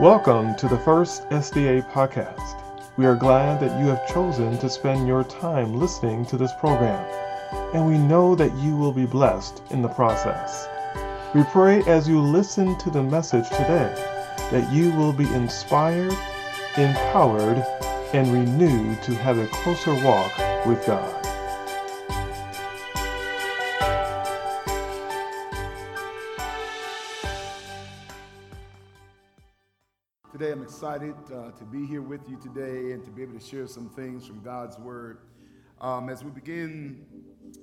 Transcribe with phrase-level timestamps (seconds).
[0.00, 2.56] Welcome to the first SDA podcast.
[2.96, 7.04] We are glad that you have chosen to spend your time listening to this program,
[7.74, 10.66] and we know that you will be blessed in the process.
[11.34, 13.92] We pray as you listen to the message today
[14.50, 16.16] that you will be inspired,
[16.78, 17.58] empowered,
[18.14, 21.19] and renewed to have a closer walk with God.
[30.80, 33.90] Excited uh, to be here with you today and to be able to share some
[33.90, 35.18] things from God's Word.
[35.78, 37.04] Um, as we begin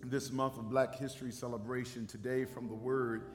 [0.03, 3.31] this month of Black History celebration today from the Word,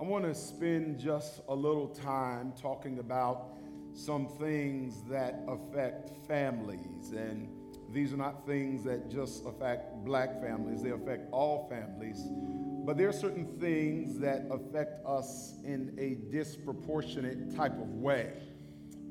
[0.00, 3.52] I want to spend just a little time talking about
[3.92, 7.12] some things that affect families.
[7.12, 7.48] And
[7.92, 12.20] these are not things that just affect black families, they affect all families.
[12.84, 18.32] But there are certain things that affect us in a disproportionate type of way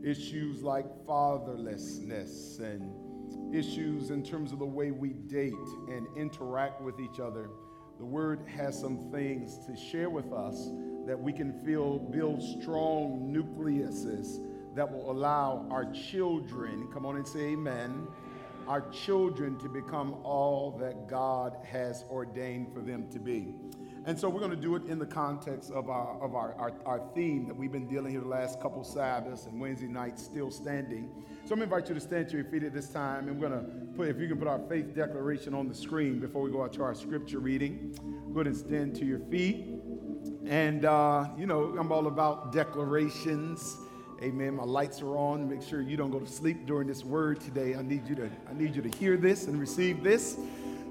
[0.04, 2.92] issues like fatherlessness and
[3.54, 5.54] issues in terms of the way we date
[5.88, 7.50] and interact with each other.
[7.98, 10.70] The Word has some things to share with us
[11.06, 14.40] that we can feel build strong nucleuses
[14.76, 18.08] that will allow our children, come on and say amen,
[18.68, 23.56] our children to become all that God has ordained for them to be.
[24.06, 26.74] And so we're going to do it in the context of our of our, our,
[26.86, 30.52] our, theme that we've been dealing here the last couple Sabbaths and Wednesday nights, still
[30.52, 31.10] standing.
[31.46, 33.28] So I'm going to invite you to stand to your feet at this time.
[33.28, 36.20] And we're going to put, if you can put our faith declaration on the screen
[36.20, 37.96] before we go out to our scripture reading.
[38.34, 39.66] Go ahead and stand to your feet.
[40.46, 43.78] And, uh, you know, I'm all about declarations.
[44.22, 44.56] Amen.
[44.56, 45.50] My lights are on.
[45.50, 47.76] Make sure you don't go to sleep during this word today.
[47.76, 50.38] I need you to, I need you to hear this and receive this.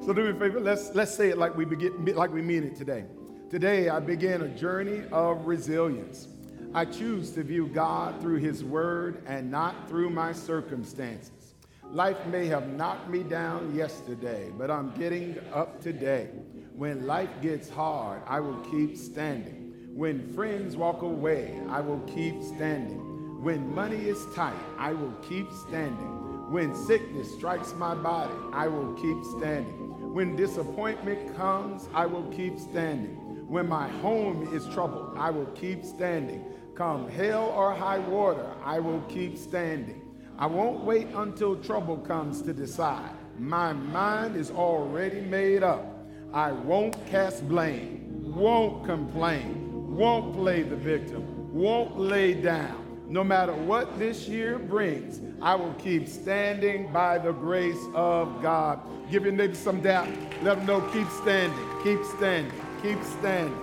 [0.04, 2.64] So do me a favor, let's, let's say it like we, begin, like we mean
[2.64, 3.04] it today.
[3.50, 6.28] Today, I begin a journey of resilience.
[6.74, 11.54] I choose to view God through His Word and not through my circumstances.
[11.90, 16.28] Life may have knocked me down yesterday, but I'm getting up today.
[16.74, 19.88] When life gets hard, I will keep standing.
[19.94, 23.42] When friends walk away, I will keep standing.
[23.42, 26.52] When money is tight, I will keep standing.
[26.52, 29.87] When sickness strikes my body, I will keep standing.
[30.12, 33.46] When disappointment comes, I will keep standing.
[33.46, 36.44] When my home is troubled, I will keep standing.
[36.74, 40.02] Come hell or high water, I will keep standing.
[40.38, 43.14] I won't wait until trouble comes to decide.
[43.38, 45.84] My mind is already made up.
[46.32, 52.87] I won't cast blame, won't complain, won't play the victim, won't lay down.
[53.08, 58.80] No matter what this year brings, I will keep standing by the grace of God.
[59.10, 60.10] Give your neighbor some doubt.
[60.42, 62.52] Let them know, keep standing, keep standing,
[62.82, 63.56] keep standing.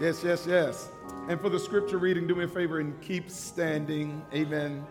[0.00, 0.88] Yes, yes, yes.
[1.28, 4.22] And for the scripture reading, do me a favor and keep standing.
[4.32, 4.86] Amen.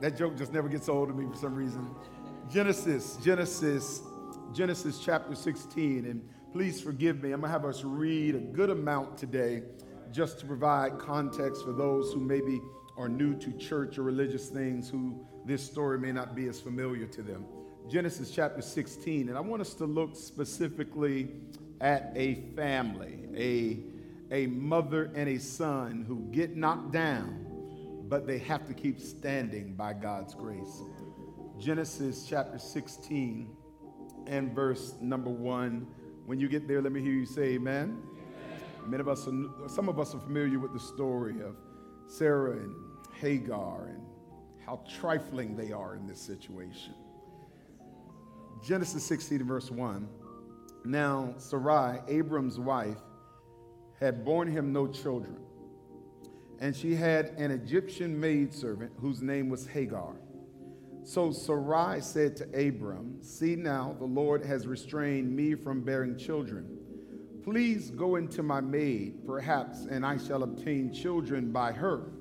[0.00, 1.94] That joke just never gets old to me for some reason.
[2.50, 4.00] Genesis, Genesis,
[4.54, 6.06] Genesis chapter 16.
[6.06, 7.32] And please forgive me.
[7.32, 9.62] I'm going to have us read a good amount today
[10.12, 12.60] just to provide context for those who maybe
[12.96, 17.06] are new to church or religious things who this story may not be as familiar
[17.06, 17.44] to them.
[17.88, 21.28] Genesis chapter 16, and I want us to look specifically
[21.80, 27.46] at a family, a, a mother and a son who get knocked down,
[28.08, 30.82] but they have to keep standing by God's grace.
[31.58, 33.56] Genesis chapter 16
[34.26, 35.86] and verse number one.
[36.26, 38.02] When you get there, let me hear you say amen.
[38.90, 41.54] Many of us, are, some of us are familiar with the story of
[42.08, 42.74] Sarah and
[43.20, 44.04] Hagar and
[44.66, 46.94] how trifling they are in this situation.
[48.66, 50.08] Genesis 16, verse 1.
[50.84, 52.98] Now, Sarai, Abram's wife,
[54.00, 55.36] had borne him no children.
[56.58, 60.16] And she had an Egyptian maidservant whose name was Hagar.
[61.04, 66.79] So Sarai said to Abram, See now, the Lord has restrained me from bearing children.
[67.42, 72.12] Please go into my maid, perhaps, and I shall obtain children by her.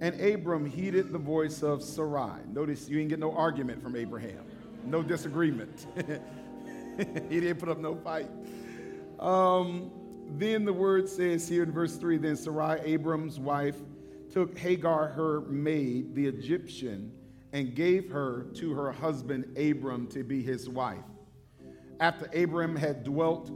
[0.00, 2.40] And Abram heeded the voice of Sarai.
[2.52, 4.44] Notice you ain't get no argument from Abraham
[4.86, 5.86] no disagreement.
[7.28, 8.30] he didn't put up no fight.
[9.18, 9.90] Um,
[10.36, 13.76] then the word says here in verse 3 then Sarai, Abram's wife,
[14.32, 17.12] took Hagar, her maid, the Egyptian,
[17.52, 21.04] and gave her to her husband Abram to be his wife.
[22.00, 23.50] After Abram had dwelt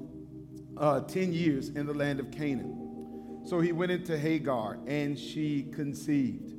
[0.79, 3.43] uh, 10 years in the land of Canaan.
[3.45, 6.55] So he went into Hagar, and she conceived.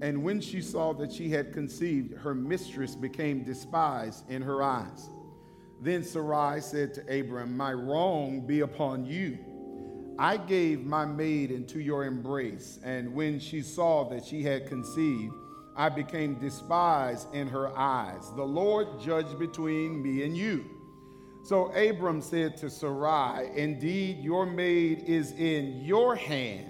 [0.00, 5.08] And when she saw that she had conceived, her mistress became despised in her eyes.
[5.80, 9.38] Then Sarai said to Abram, My wrong be upon you.
[10.18, 15.32] I gave my maid into your embrace, and when she saw that she had conceived,
[15.76, 18.32] I became despised in her eyes.
[18.34, 20.64] The Lord judged between me and you.
[21.48, 26.66] So Abram said to Sarai, Indeed, your maid is in your hand.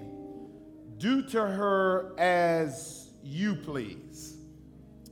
[0.99, 4.37] Do to her as you please.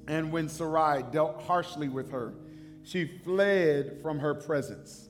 [0.07, 2.35] And when Sarai dealt harshly with her,
[2.85, 5.09] she fled from her presence.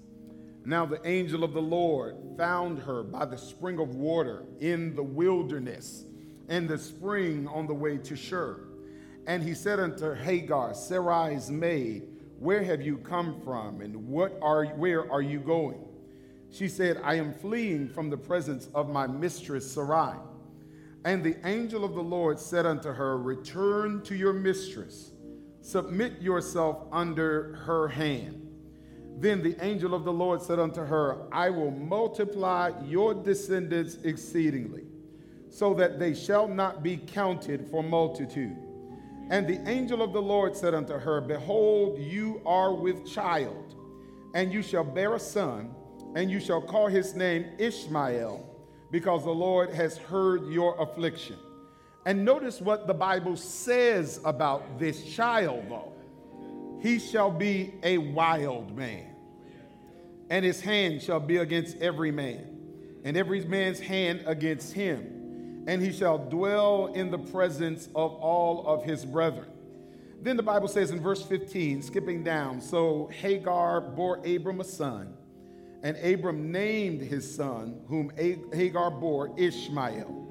[0.65, 5.03] Now the angel of the Lord found her by the spring of water in the
[5.03, 6.07] wilderness,
[6.49, 8.59] and the spring on the way to Shur.
[9.27, 14.67] And he said unto Hagar, Sarai's maid, Where have you come from, and what are
[14.67, 15.81] where are you going?
[16.51, 20.17] She said, I am fleeing from the presence of my mistress Sarai.
[21.05, 25.13] And the angel of the Lord said unto her, Return to your mistress,
[25.61, 28.43] submit yourself under her hand.
[29.19, 34.85] Then the angel of the Lord said unto her, I will multiply your descendants exceedingly,
[35.49, 38.66] so that they shall not be counted for multitude.
[39.29, 43.75] And the angel of the Lord said unto her, Behold, you are with child,
[44.35, 45.75] and you shall bear a son,
[46.15, 48.49] and you shall call his name Ishmael,
[48.93, 51.37] because the Lord has heard your affliction.
[52.05, 55.93] And notice what the Bible says about this child, though.
[56.81, 59.07] He shall be a wild man,
[60.31, 62.47] and his hand shall be against every man,
[63.03, 65.16] and every man's hand against him
[65.67, 69.49] and he shall dwell in the presence of all of his brethren.
[70.23, 75.15] Then the Bible says in verse 15, skipping down, so Hagar bore Abram a son,
[75.83, 80.23] and Abram named his son, whom Hagar bore Ishmael.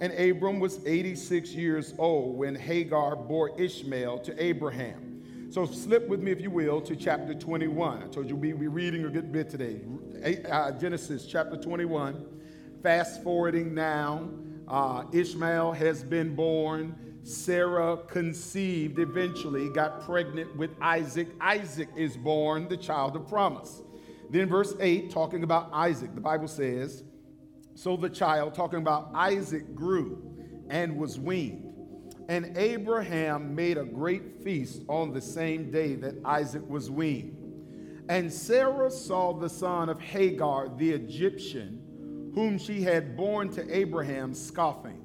[0.00, 5.48] And Abram was 86 years old when Hagar bore Ishmael to Abraham.
[5.50, 8.02] So slip with me, if you will, to chapter 21.
[8.02, 9.80] I told you we'll be reading a good bit today.
[10.50, 12.24] Uh, Genesis chapter 21.
[12.82, 14.28] Fast forwarding now
[14.68, 16.94] uh, Ishmael has been born.
[17.24, 21.28] Sarah conceived eventually, got pregnant with Isaac.
[21.40, 23.82] Isaac is born, the child of promise.
[24.30, 27.04] Then, verse 8, talking about Isaac, the Bible says,
[27.74, 30.32] So the child, talking about Isaac, grew
[30.68, 31.68] and was weaned.
[32.28, 37.36] And Abraham made a great feast on the same day that Isaac was weaned.
[38.08, 41.81] And Sarah saw the son of Hagar, the Egyptian,
[42.34, 44.98] whom she had borne to Abraham, scoffing.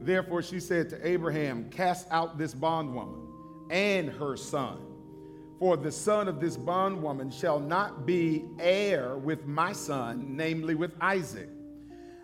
[0.00, 3.28] Therefore she said to Abraham, Cast out this bondwoman
[3.70, 4.78] and her son.
[5.58, 10.92] For the son of this bondwoman shall not be heir with my son, namely with
[11.00, 11.48] Isaac.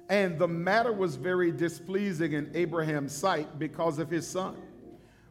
[0.09, 4.57] And the matter was very displeasing in Abraham's sight because of his son.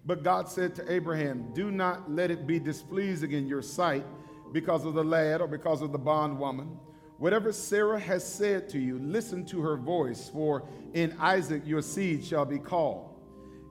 [0.06, 4.06] But God said to Abraham, Do not let it be displeasing in your sight
[4.54, 6.80] because of the lad or because of the bondwoman
[7.18, 12.24] Whatever Sarah has said to you, listen to her voice, for in Isaac your seed
[12.24, 13.16] shall be called.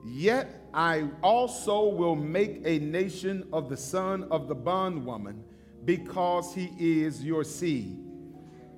[0.05, 5.43] Yet I also will make a nation of the son of the bondwoman,
[5.85, 7.97] because he is your seed.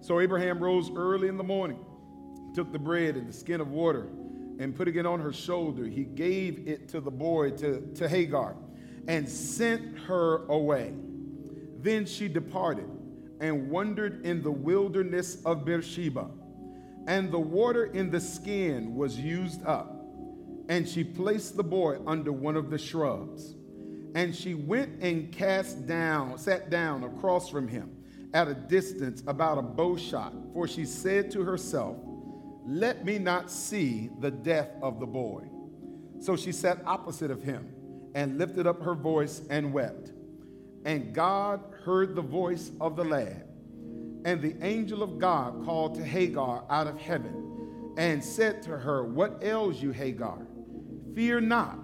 [0.02, 1.84] So Abraham rose early in the morning,
[2.54, 4.08] took the bread and the skin of water,
[4.60, 8.56] and putting it on her shoulder, he gave it to the boy, to, to Hagar,
[9.08, 10.94] and sent her away.
[11.80, 12.88] Then she departed
[13.40, 16.30] and wandered in the wilderness of Beersheba.
[17.08, 19.96] And the water in the skin was used up.
[20.68, 23.56] And she placed the boy under one of the shrubs.
[24.14, 27.92] And she went and cast down, sat down across from him
[28.34, 30.34] at a distance about a bow shot.
[30.54, 31.98] For she said to herself,
[32.66, 35.50] Let me not see the death of the boy.
[36.20, 37.70] So she sat opposite of him
[38.14, 40.12] and lifted up her voice and wept.
[40.86, 43.46] And God heard the voice of the lad.
[44.26, 49.04] And the angel of God called to Hagar out of heaven and said to her,
[49.04, 50.40] What ails you, Hagar?
[51.16, 51.78] Fear not,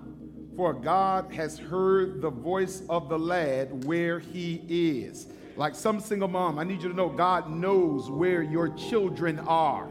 [0.56, 5.28] for God has heard the voice of the lad where he is.
[5.58, 9.90] Like some single mom, I need you to know God knows where your children are,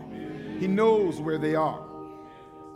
[0.59, 1.84] He knows where they are.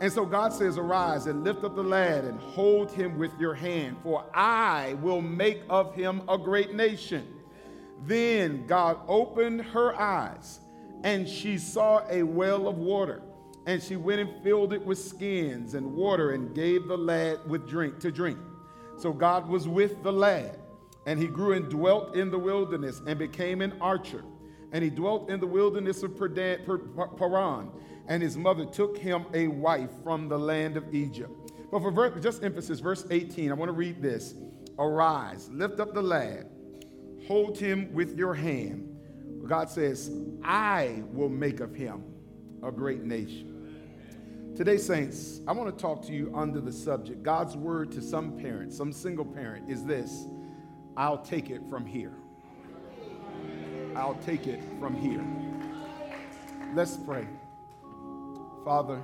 [0.01, 3.53] And so God says, Arise and lift up the lad and hold him with your
[3.53, 7.27] hand, for I will make of him a great nation.
[8.05, 10.61] Then God opened her eyes,
[11.03, 13.21] and she saw a well of water.
[13.65, 17.67] And she went and filled it with skins and water and gave the lad with
[17.67, 18.39] drink to drink.
[18.97, 20.59] So God was with the lad,
[21.05, 24.23] and he grew and dwelt in the wilderness and became an archer.
[24.71, 27.71] And he dwelt in the wilderness of Paran,
[28.07, 31.31] and his mother took him a wife from the land of Egypt.
[31.71, 34.35] But for just emphasis, verse 18, I want to read this.
[34.77, 36.49] Arise, lift up the lad
[37.29, 38.97] hold him with your hand.
[39.47, 40.11] God says,
[40.43, 42.03] I will make of him
[42.63, 44.53] a great nation.
[44.55, 48.35] Today, saints, I want to talk to you under the subject God's word to some
[48.37, 50.25] parents, some single parent, is this
[50.97, 52.15] I'll take it from here.
[53.95, 55.23] I'll take it from here.
[56.73, 57.27] Let's pray.
[58.63, 59.01] Father,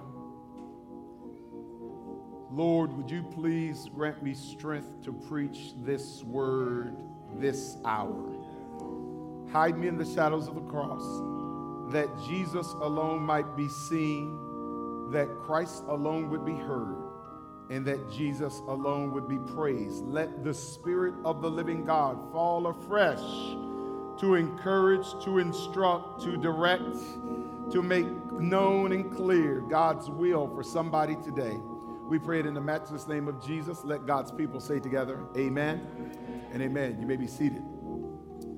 [2.51, 6.96] Lord, would you please grant me strength to preach this word
[7.36, 8.24] this hour?
[9.51, 11.04] Hide me in the shadows of the cross,
[11.92, 14.46] that Jesus alone might be seen
[15.12, 16.98] that Christ alone would be heard
[17.70, 20.06] and that Jesus alone would be praised.
[20.06, 23.20] Let the Spirit of the living God fall afresh
[24.19, 26.95] to encourage, to instruct, to direct,
[27.72, 31.57] to make known and clear God's will for somebody today.
[32.07, 33.84] We pray it in the matchless name of Jesus.
[33.84, 35.81] Let God's people say together, Amen
[36.51, 36.98] and Amen.
[37.01, 37.63] You may be seated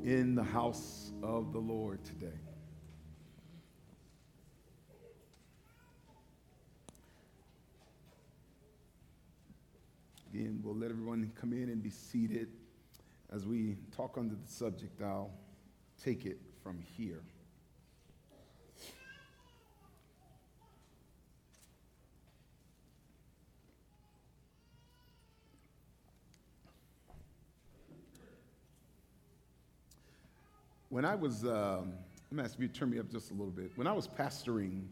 [0.03, 2.27] in the house of the Lord today.
[10.33, 12.49] Again, we'll let everyone come in and be seated
[13.33, 15.01] as we talk under the subject.
[15.01, 15.31] I'll
[16.04, 17.22] take it from here.
[30.89, 31.94] When I was, um,
[32.32, 33.72] I'm ask you to turn me up just a little bit.
[33.75, 34.84] When I was pastoring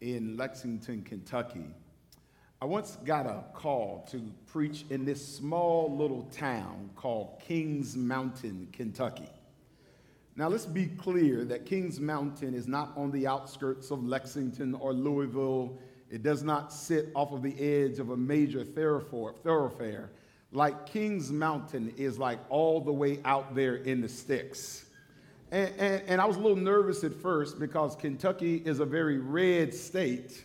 [0.00, 1.66] in Lexington, Kentucky,
[2.60, 8.68] I once got a call to preach in this small little town called Kings Mountain,
[8.72, 9.28] Kentucky.
[10.34, 14.94] Now, let's be clear that Kings Mountain is not on the outskirts of Lexington or
[14.94, 15.78] Louisville.
[16.10, 20.10] It does not sit off of the edge of a major thoroughfare.
[20.50, 24.86] Like Kings Mountain is like all the way out there in the sticks.
[25.50, 29.18] And, and, and I was a little nervous at first because Kentucky is a very
[29.18, 30.44] red state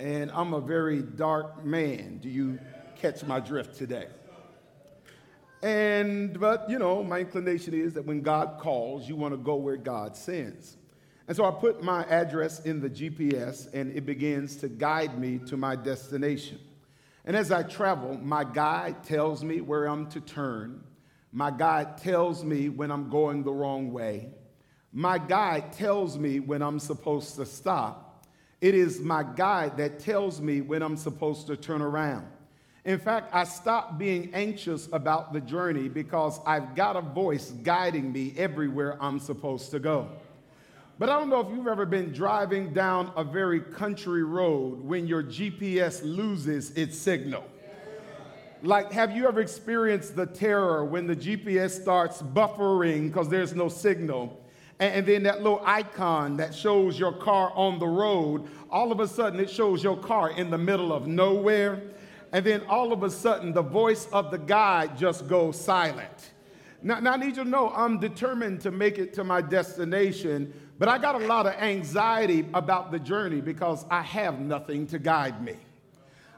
[0.00, 2.18] and I'm a very dark man.
[2.18, 2.58] Do you
[2.96, 4.06] catch my drift today?
[5.62, 9.56] And, but, you know, my inclination is that when God calls, you want to go
[9.56, 10.76] where God sends.
[11.28, 15.38] And so I put my address in the GPS, and it begins to guide me
[15.46, 16.58] to my destination.
[17.24, 20.82] And as I travel, my guide tells me where I'm to turn.
[21.32, 24.30] My guide tells me when I'm going the wrong way.
[24.92, 28.26] My guide tells me when I'm supposed to stop.
[28.60, 32.26] It is my guide that tells me when I'm supposed to turn around.
[32.84, 38.10] In fact, I stopped being anxious about the journey because I've got a voice guiding
[38.10, 40.08] me everywhere I'm supposed to go.
[40.98, 45.06] But I don't know if you've ever been driving down a very country road when
[45.06, 47.44] your GPS loses its signal.
[48.62, 53.68] Like, have you ever experienced the terror when the GPS starts buffering because there's no
[53.68, 54.38] signal?
[54.80, 59.06] and then that little icon that shows your car on the road, all of a
[59.06, 61.82] sudden it shows your car in the middle of nowhere.
[62.32, 66.32] And then all of a sudden the voice of the guide just goes silent.
[66.82, 70.52] Now, now, I need you to know I'm determined to make it to my destination,
[70.78, 74.98] but I got a lot of anxiety about the journey because I have nothing to
[74.98, 75.56] guide me.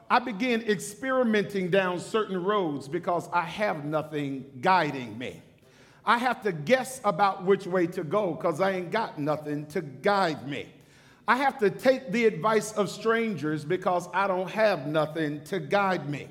[0.09, 5.41] I begin experimenting down certain roads because I have nothing guiding me.
[6.05, 9.81] I have to guess about which way to go because I ain't got nothing to
[9.81, 10.67] guide me.
[11.27, 16.09] I have to take the advice of strangers because I don't have nothing to guide
[16.09, 16.27] me.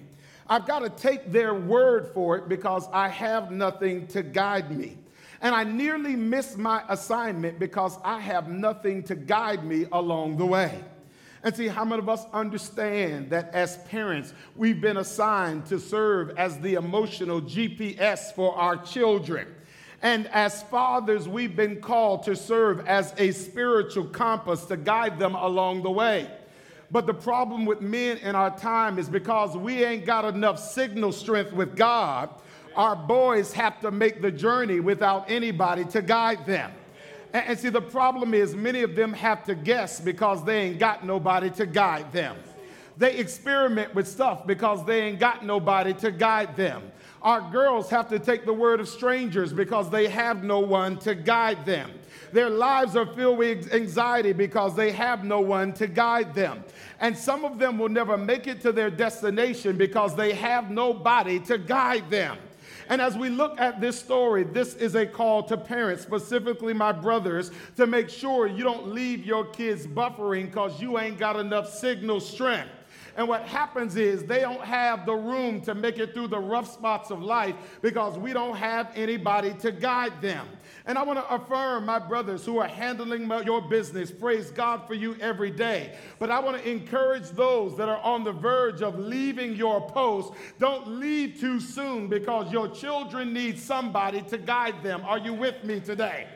[0.49, 4.99] I've got to take their word for it because I have nothing to guide me.
[5.41, 10.47] And I nearly miss my assignment because I have nothing to guide me along the
[10.47, 10.85] way.
[11.43, 16.31] And see, how many of us understand that as parents, we've been assigned to serve
[16.37, 19.49] as the emotional GPS for our children?
[20.03, 25.37] And as fathers, we've been called to serve as a spiritual compass to guide them
[25.37, 26.29] along the way.
[26.91, 31.13] But the problem with men in our time is because we ain't got enough signal
[31.13, 32.29] strength with God,
[32.75, 36.73] our boys have to make the journey without anybody to guide them.
[37.33, 40.79] And, and see, the problem is many of them have to guess because they ain't
[40.79, 42.37] got nobody to guide them.
[42.97, 46.83] They experiment with stuff because they ain't got nobody to guide them.
[47.23, 51.15] Our girls have to take the word of strangers because they have no one to
[51.15, 51.93] guide them.
[52.33, 56.65] Their lives are filled with anxiety because they have no one to guide them.
[56.99, 61.39] And some of them will never make it to their destination because they have nobody
[61.41, 62.39] to guide them.
[62.89, 66.91] And as we look at this story, this is a call to parents, specifically my
[66.91, 71.73] brothers, to make sure you don't leave your kids buffering because you ain't got enough
[71.73, 72.71] signal strength.
[73.17, 76.73] And what happens is they don't have the room to make it through the rough
[76.73, 80.47] spots of life because we don't have anybody to guide them.
[80.87, 84.11] And I want to affirm my brothers who are handling my, your business.
[84.11, 85.95] Praise God for you every day.
[86.19, 90.33] But I want to encourage those that are on the verge of leaving your post.
[90.59, 95.03] Don't leave too soon because your children need somebody to guide them.
[95.05, 96.27] Are you with me today?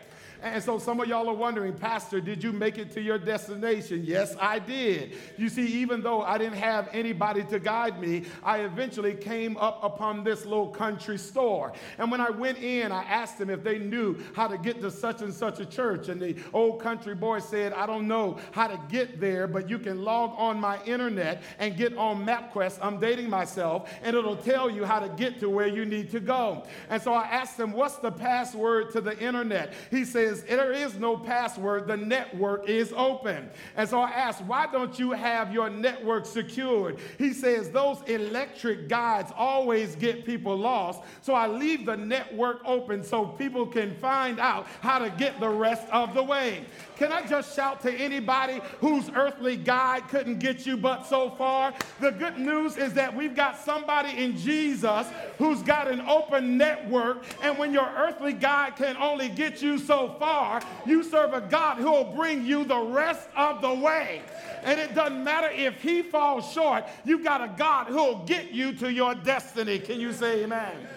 [0.42, 4.02] And so some of y'all are wondering, Pastor, did you make it to your destination?
[4.04, 5.16] Yes, I did.
[5.36, 9.82] You see, even though I didn't have anybody to guide me, I eventually came up
[9.82, 11.72] upon this little country store.
[11.98, 14.90] And when I went in, I asked them if they knew how to get to
[14.90, 16.08] such and such a church.
[16.08, 19.78] And the old country boy said, I don't know how to get there, but you
[19.78, 22.78] can log on my internet and get on MapQuest.
[22.82, 26.20] I'm dating myself, and it'll tell you how to get to where you need to
[26.20, 26.64] go.
[26.90, 29.72] And so I asked him, What's the password to the internet?
[29.90, 31.86] He says, there is no password.
[31.86, 33.48] The network is open.
[33.76, 36.98] And so I asked, why don't you have your network secured?
[37.18, 41.02] He says, those electric guides always get people lost.
[41.22, 45.48] So I leave the network open so people can find out how to get the
[45.48, 46.64] rest of the way.
[46.96, 51.74] Can I just shout to anybody whose earthly guide couldn't get you but so far?
[52.00, 55.06] The good news is that we've got somebody in Jesus
[55.38, 60.16] who's got an open network, and when your earthly guide can only get you so
[60.18, 64.22] far, you serve a God who will bring you the rest of the way.
[64.62, 68.72] And it doesn't matter if he falls short, you've got a God who'll get you
[68.74, 69.78] to your destiny.
[69.78, 70.88] Can you say amen?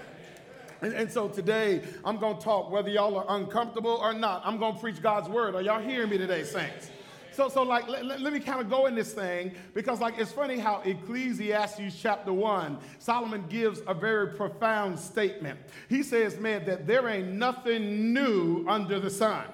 [0.82, 4.42] And, and, so today, I'm going to talk whether y'all are uncomfortable or not.
[4.46, 5.56] I'm going to preach God's word.
[5.56, 6.90] Are y'all hearing me today, saints?
[7.32, 10.32] So, so like, let, let, me kind of go in this thing because, like, it's
[10.32, 15.60] funny how Ecclesiastes chapter 1, Solomon gives a very profound statement.
[15.88, 19.46] He says, man, that there ain't nothing new under the sun.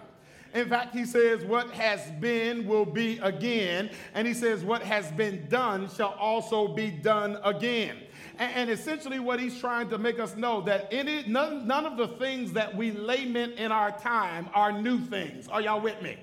[0.56, 3.90] In fact, he says, What has been will be again.
[4.14, 7.98] And he says, What has been done shall also be done again.
[8.38, 12.08] And, essentially, what he's trying to make us know that any, none, none of the
[12.20, 15.48] things that we lament in our time are new things.
[15.48, 16.18] Are y'all with me?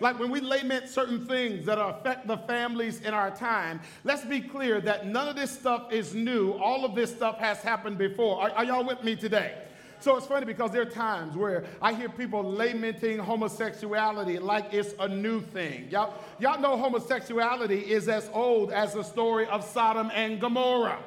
[0.00, 4.40] Like when we lament certain things that affect the families in our time, let's be
[4.40, 6.54] clear that none of this stuff is new.
[6.54, 8.42] All of this stuff has happened before.
[8.42, 9.54] Are, are y'all with me today?
[10.00, 14.92] So it's funny because there are times where I hear people lamenting homosexuality like it's
[14.98, 15.86] a new thing.
[15.88, 20.98] Y'all, y'all know homosexuality is as old as the story of Sodom and Gomorrah.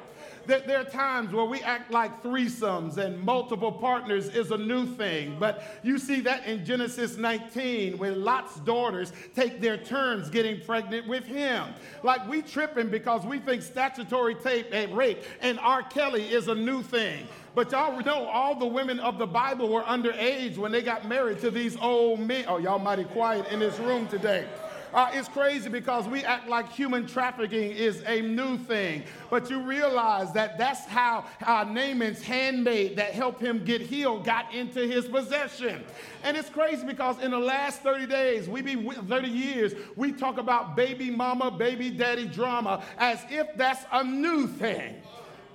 [0.46, 5.36] There, are times where we act like threesomes and multiple partners is a new thing.
[5.40, 11.08] But you see that in Genesis 19 when Lot's daughters take their turns getting pregnant
[11.08, 11.64] with him.
[12.02, 15.82] Like we tripping because we think statutory tape and rape and R.
[15.82, 17.26] Kelly is a new thing.
[17.56, 21.40] But y'all know all the women of the Bible were underage when they got married
[21.40, 22.44] to these old men.
[22.46, 24.46] Oh, y'all mighty quiet in this room today.
[24.94, 29.02] Uh, it's crazy because we act like human trafficking is a new thing.
[29.30, 34.52] But you realize that that's how uh, Naaman's handmaid that helped him get healed got
[34.54, 35.84] into his possession.
[36.22, 40.38] And it's crazy because in the last 30 days, we be 30 years, we talk
[40.38, 44.96] about baby mama, baby daddy drama as if that's a new thing.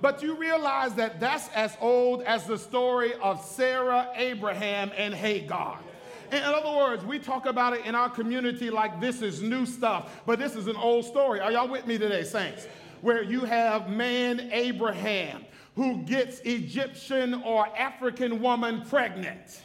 [0.00, 5.78] But you realize that that's as old as the story of Sarah, Abraham, and Hagar.
[6.32, 10.22] In other words, we talk about it in our community like this is new stuff,
[10.24, 11.40] but this is an old story.
[11.40, 12.66] Are y'all with me today, saints?
[13.02, 15.44] Where you have man Abraham
[15.76, 19.60] who gets Egyptian or African woman pregnant.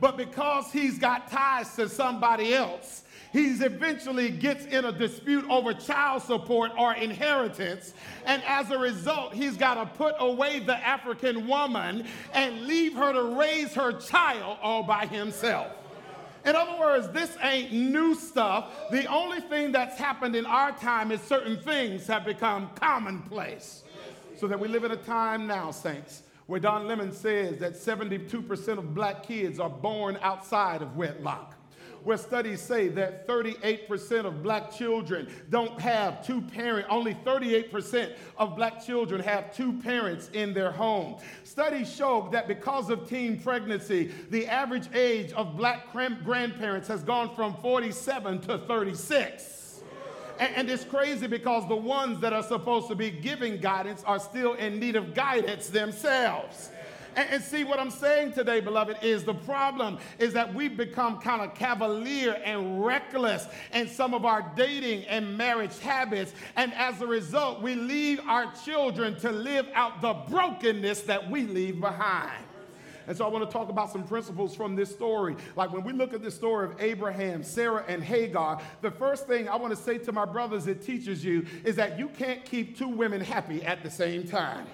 [0.00, 5.74] But because he's got ties to somebody else, he eventually gets in a dispute over
[5.74, 7.92] child support or inheritance.
[8.26, 13.12] And as a result, he's got to put away the African woman and leave her
[13.12, 15.66] to raise her child all by himself.
[16.44, 18.72] In other words, this ain't new stuff.
[18.92, 23.82] The only thing that's happened in our time is certain things have become commonplace.
[24.36, 28.78] So that we live in a time now, saints, where Don Lemon says that 72%
[28.78, 31.56] of black kids are born outside of wedlock
[32.04, 38.54] where studies say that 38% of black children don't have two parents, only 38% of
[38.54, 41.16] black children have two parents in their home.
[41.44, 47.34] Studies show that because of teen pregnancy, the average age of black grandparents has gone
[47.34, 49.54] from 47 to 36.
[50.38, 54.54] And, it's crazy because the ones that are supposed to be giving guidance are still
[54.54, 56.70] in need of guidance themselves.
[57.16, 61.20] And, and see what I'm saying today, beloved, is the problem is that we've become
[61.20, 66.32] kind of cavalier and reckless in some of our dating and marriage habits.
[66.56, 71.44] And as a result, we leave our children to live out the brokenness that we
[71.44, 72.44] leave behind.
[73.06, 75.36] And so I want to talk about some principles from this story.
[75.56, 79.48] Like when we look at the story of Abraham, Sarah, and Hagar, the first thing
[79.48, 82.78] I want to say to my brothers it teaches you is that you can't keep
[82.78, 84.66] two women happy at the same time.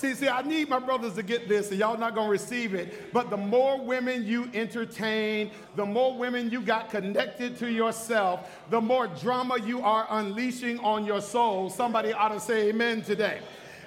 [0.00, 3.12] See, see, I need my brothers to get this, and y'all not gonna receive it.
[3.12, 8.80] But the more women you entertain, the more women you got connected to yourself, the
[8.80, 11.68] more drama you are unleashing on your soul.
[11.68, 13.40] Somebody ought to say amen today.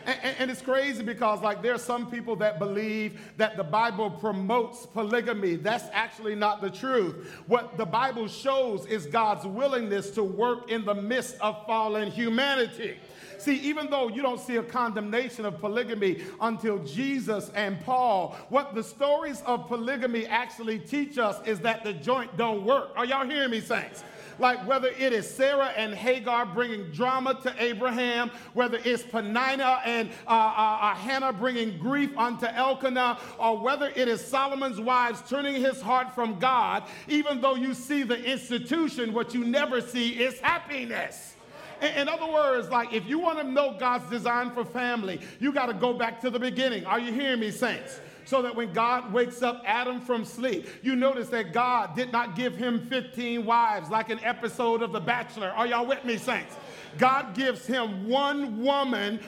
[0.06, 4.12] And, and, it's crazy because, like, there are some people that believe that the Bible
[4.12, 5.56] promotes polygamy.
[5.56, 7.42] That's actually not the truth.
[7.48, 12.98] What the Bible shows is God's willingness to work in the midst of fallen humanity.
[13.44, 18.74] See, even though you don't see a condemnation of polygamy until Jesus and Paul, what
[18.74, 22.92] the stories of polygamy actually teach us is that the joint don't work.
[22.96, 24.04] Are y'all hearing me, saints?
[24.40, 30.10] like whether it is Sarah and Hagar bringing drama to Abraham, whether it's Penina and
[30.28, 35.62] uh, uh, uh, Hannah bringing grief unto Elkanah, or whether it is Solomon's wives turning
[35.62, 40.40] his heart from God, even though you see the institution, what you never see is
[40.40, 41.33] happiness.
[41.82, 45.68] In other words, like if you want to know God's design for family, you got
[45.68, 46.86] to go back to the beginning.
[46.86, 48.00] Are you hearing me, saints?
[48.26, 52.38] So that when God wakes up Adam from sleep, you notice that God did not
[52.38, 55.50] give him 15 wives like an episode of The Bachelor.
[55.50, 56.56] Are y'all with me, saints?
[56.98, 59.20] God gives him one woman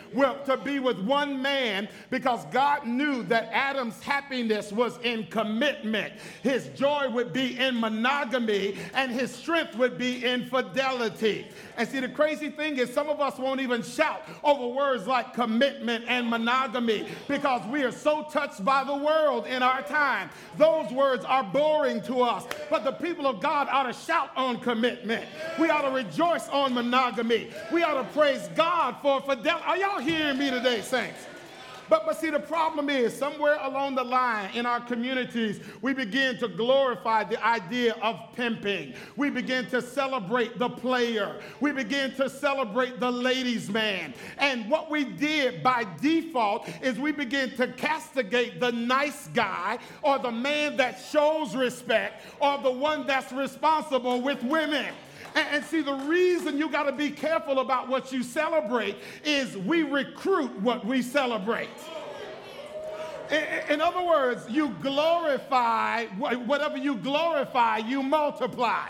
[0.46, 6.14] to be with one man because God knew that Adam's happiness was in commitment.
[6.44, 11.48] His joy would be in monogamy and his strength would be in fidelity.
[11.78, 15.34] And see, the crazy thing is, some of us won't even shout over words like
[15.34, 20.30] commitment and monogamy because we are so touched by the world in our time.
[20.58, 22.46] Those words are boring to us.
[22.70, 25.26] But the people of God ought to shout on commitment.
[25.60, 27.50] We ought to rejoice on monogamy.
[27.72, 29.66] We ought to praise God for fidelity.
[29.66, 31.28] Are y'all hearing me today, saints?
[31.90, 36.38] But, but see, the problem is somewhere along the line in our communities, we begin
[36.40, 38.94] to glorify the idea of pimping.
[39.16, 41.40] We begin to celebrate the player.
[41.60, 44.14] We begin to celebrate the ladies' man.
[44.40, 50.18] And what we did by default is we begin to castigate the nice guy or
[50.18, 54.94] the man that shows respect or the one that's responsible with women.
[55.36, 58.96] And, see, the reason you got to be careful about what you celebrate
[59.26, 61.70] is we recruit what we celebrate.
[63.70, 68.88] In other words, you glorify whatever you glorify, you multiply.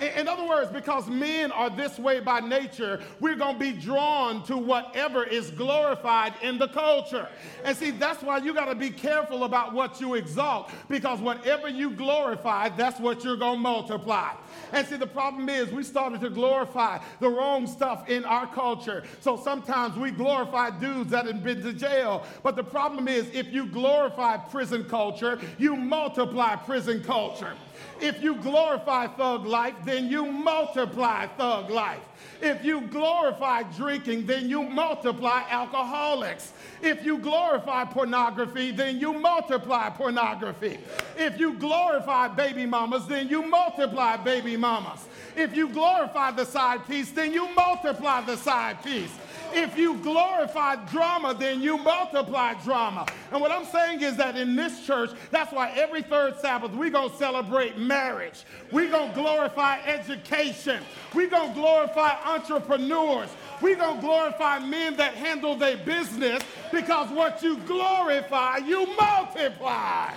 [0.00, 4.42] In other words, because men are this way by nature, we're going to be drawn
[4.44, 7.28] to whatever is glorified in the culture.
[7.64, 11.68] And see, that's why you got to be careful about what you exalt, because whatever
[11.68, 14.32] you glorify, that's what you're going to multiply.
[14.72, 19.04] And see, the problem is we started to glorify the wrong stuff in our culture.
[19.20, 22.24] So sometimes we glorify dudes that have been to jail.
[22.42, 27.54] But the problem is if you glorify prison culture, you multiply prison culture.
[28.00, 32.02] If you glorify thug life, then you multiply thug life.
[32.40, 36.52] If you glorify drinking, then you multiply alcoholics.
[36.82, 40.78] If you glorify pornography, then you multiply pornography.
[41.16, 45.06] If you glorify baby mamas, then you multiply baby mamas.
[45.36, 49.12] If you glorify the side piece, then you multiply the side piece.
[49.56, 53.06] If you glorify drama, then you multiply drama.
[53.30, 56.90] And what I'm saying is that in this church, that's why every third Sabbath we're
[56.90, 58.44] going to celebrate marriage.
[58.72, 60.82] We're going to glorify education.
[61.14, 63.30] We're going to glorify entrepreneurs.
[63.62, 70.12] We're going to glorify men that handle their business because what you glorify, you multiply.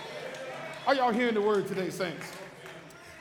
[0.87, 2.36] Are y'all hearing the word today, saints?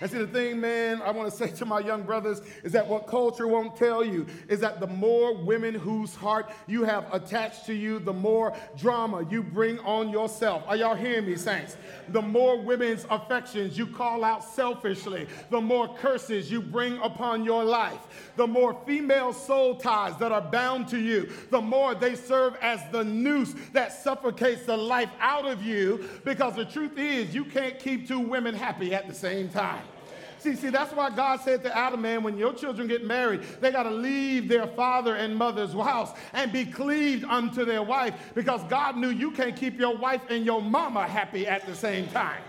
[0.01, 2.87] And see, the thing, man, I want to say to my young brothers is that
[2.87, 7.65] what culture won't tell you is that the more women whose heart you have attached
[7.67, 10.65] to you, the more drama you bring on yourself.
[10.67, 11.79] Are y'all hearing me, saints?
[12.11, 17.65] The more women's affections you call out selfishly, the more curses you bring upon your
[17.65, 22.55] life, the more female soul ties that are bound to you, the more they serve
[22.61, 26.07] as the noose that suffocates the life out of you.
[26.25, 29.85] Because the truth is, you can't keep two women happy at the same time.
[30.47, 33.73] See, see, that's why God said to Adam, man, when your children get married, they
[33.73, 38.63] got to leave their father and mother's house and be cleaved unto their wife because
[38.71, 42.41] God knew you can't keep your wife and your mama happy at the same time.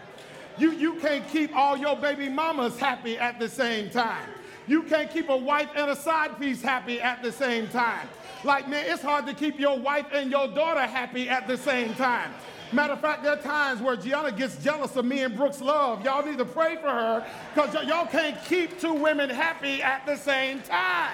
[0.60, 4.30] You, you can't keep all your baby mamas happy at the same time.
[4.68, 8.08] You can't keep a wife and a side piece happy at the same time.
[8.44, 11.96] Like, man, it's hard to keep your wife and your daughter happy at the same
[11.96, 12.32] time.
[12.74, 16.04] Matter of fact, there are times where Gianna gets jealous of me and Brooks' love.
[16.04, 20.06] Y'all need to pray for her because y- y'all can't keep two women happy at
[20.06, 21.14] the same time.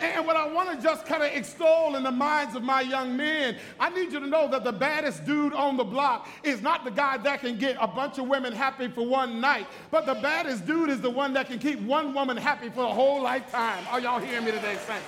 [0.00, 3.16] And what I want to just kind of extol in the minds of my young
[3.16, 6.84] men, I need you to know that the baddest dude on the block is not
[6.84, 10.14] the guy that can get a bunch of women happy for one night, but the
[10.14, 13.82] baddest dude is the one that can keep one woman happy for a whole lifetime.
[13.90, 15.06] Are y'all hearing me today, saints?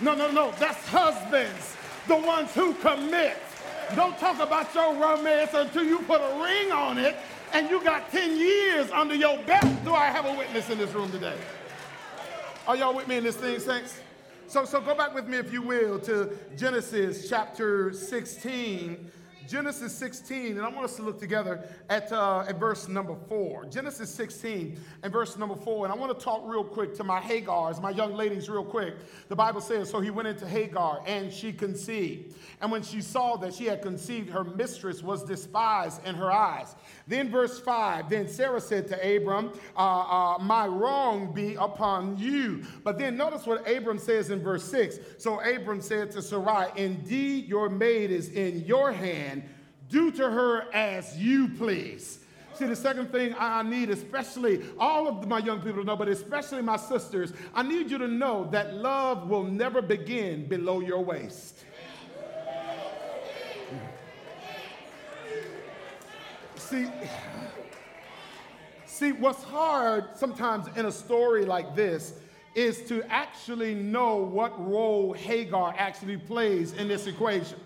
[0.00, 0.52] No, no, no.
[0.58, 1.74] That's husbands,
[2.06, 3.38] the ones who commit
[3.96, 7.16] Don't talk about your romance until you put a ring on it
[7.52, 9.84] and you got 10 years under your belt.
[9.84, 11.36] Do I have a witness in this room today?
[12.68, 13.98] Are y'all with me in this thing, saints?
[14.46, 19.10] So, so go back with me, if you will, to Genesis chapter 16
[19.50, 23.64] Genesis 16, and I want us to look together at, uh, at verse number four.
[23.64, 25.84] Genesis 16 and verse number four.
[25.84, 28.94] And I want to talk real quick to my Hagars, my young ladies, real quick.
[29.28, 32.36] The Bible says, So he went into Hagar, and she conceived.
[32.60, 36.76] And when she saw that she had conceived, her mistress was despised in her eyes.
[37.08, 42.62] Then, verse 5 Then Sarah said to Abram, uh, uh, My wrong be upon you.
[42.84, 45.00] But then notice what Abram says in verse 6.
[45.18, 49.39] So Abram said to Sarai, Indeed, your maid is in your hand.
[49.90, 52.20] Do to her as you please.
[52.54, 56.08] See, the second thing I need, especially all of my young people to know, but
[56.08, 61.02] especially my sisters, I need you to know that love will never begin below your
[61.02, 61.64] waist.
[66.56, 66.86] See,
[68.86, 72.14] see, what's hard sometimes in a story like this
[72.54, 77.58] is to actually know what role Hagar actually plays in this equation.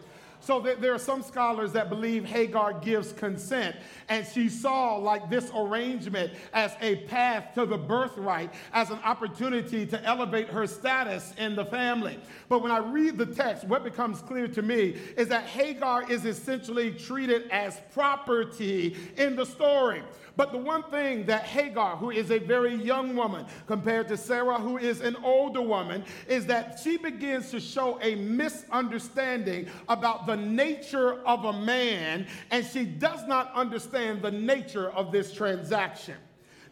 [0.45, 3.77] So there are some scholars that believe Hagar gives consent,
[4.11, 9.87] and she saw like this arrangement as a path to the birthright, as an opportunity
[9.87, 12.19] to elevate her status in the family.
[12.51, 16.27] But when I read the text, what becomes clear to me is that Hagar is
[16.27, 20.03] essentially treated as property in the story.
[20.37, 24.59] But the one thing that Hagar, who is a very young woman compared to Sarah,
[24.59, 30.37] who is an older woman, is that she begins to show a misunderstanding about the
[30.37, 36.17] nature of a man, and she does not understand the nature of this transaction.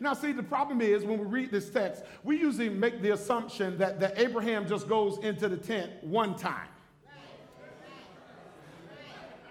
[0.01, 3.79] Now, see, the problem is when we read this text, we usually make the assumption
[3.79, 6.67] that, that Abraham just goes into the tent one time.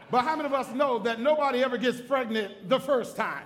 [0.09, 3.45] But how many of us know that nobody ever gets pregnant the first time?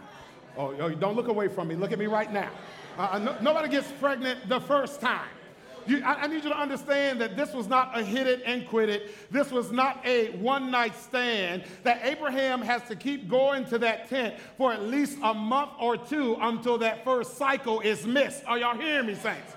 [0.58, 1.76] Oh, don't look away from me.
[1.76, 2.50] Look at me right now.
[2.98, 5.28] Uh, uh, no, nobody gets pregnant the first time.
[5.88, 8.68] You, I, I, need you to understand that this was not a hit it and
[8.68, 9.32] quit it.
[9.32, 11.64] This was not a one night stand.
[11.84, 15.96] That Abraham has to keep going to that tent for at least a month or
[15.96, 18.44] two until that first cycle is missed.
[18.48, 19.54] Are y'all hearing me, saints?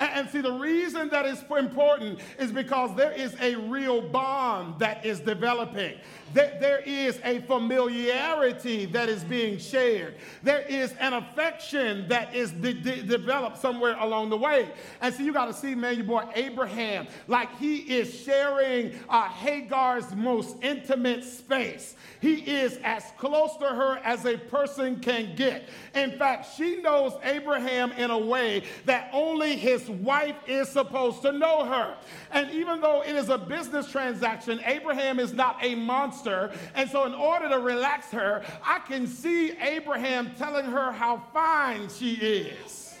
[0.00, 5.04] And see, the reason that is important is because there is a real bond that
[5.04, 5.98] is developing
[6.34, 10.14] that there is a familiarity that is being shared.
[10.42, 14.70] There is an affection that is de- de- developed somewhere along the way.
[15.00, 19.28] And so you got to see, man, your boy Abraham, like he is sharing uh,
[19.28, 21.96] Hagar's most intimate space.
[22.20, 25.68] He is as close to her as a person can get.
[25.94, 31.32] In fact, she knows Abraham in a way that only his wife is supposed to
[31.32, 31.96] know her.
[32.30, 36.52] And even though it is a business transaction, Abraham is not a monster monster.
[36.74, 41.88] And so, in order to relax her, I can see Abraham telling her how fine
[41.88, 42.94] she is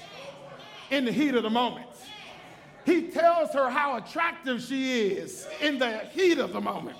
[0.90, 1.86] in the heat of the moment.
[2.84, 6.96] He tells her how attractive she is in the heat of the moment.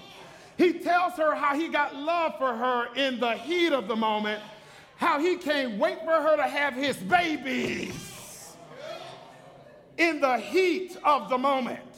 [0.56, 4.42] He tells her how he got love for her in the heat of the moment,
[4.96, 8.54] how he can't wait for her to have his babies
[9.96, 11.89] in the heat of the moment.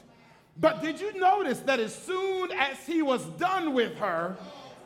[0.61, 4.37] But did you notice that as soon as he was done with her,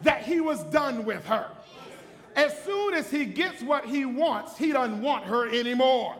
[0.03, 1.51] that he was done with her?
[2.35, 6.17] As soon as he gets what he wants, he doesn't want her anymore.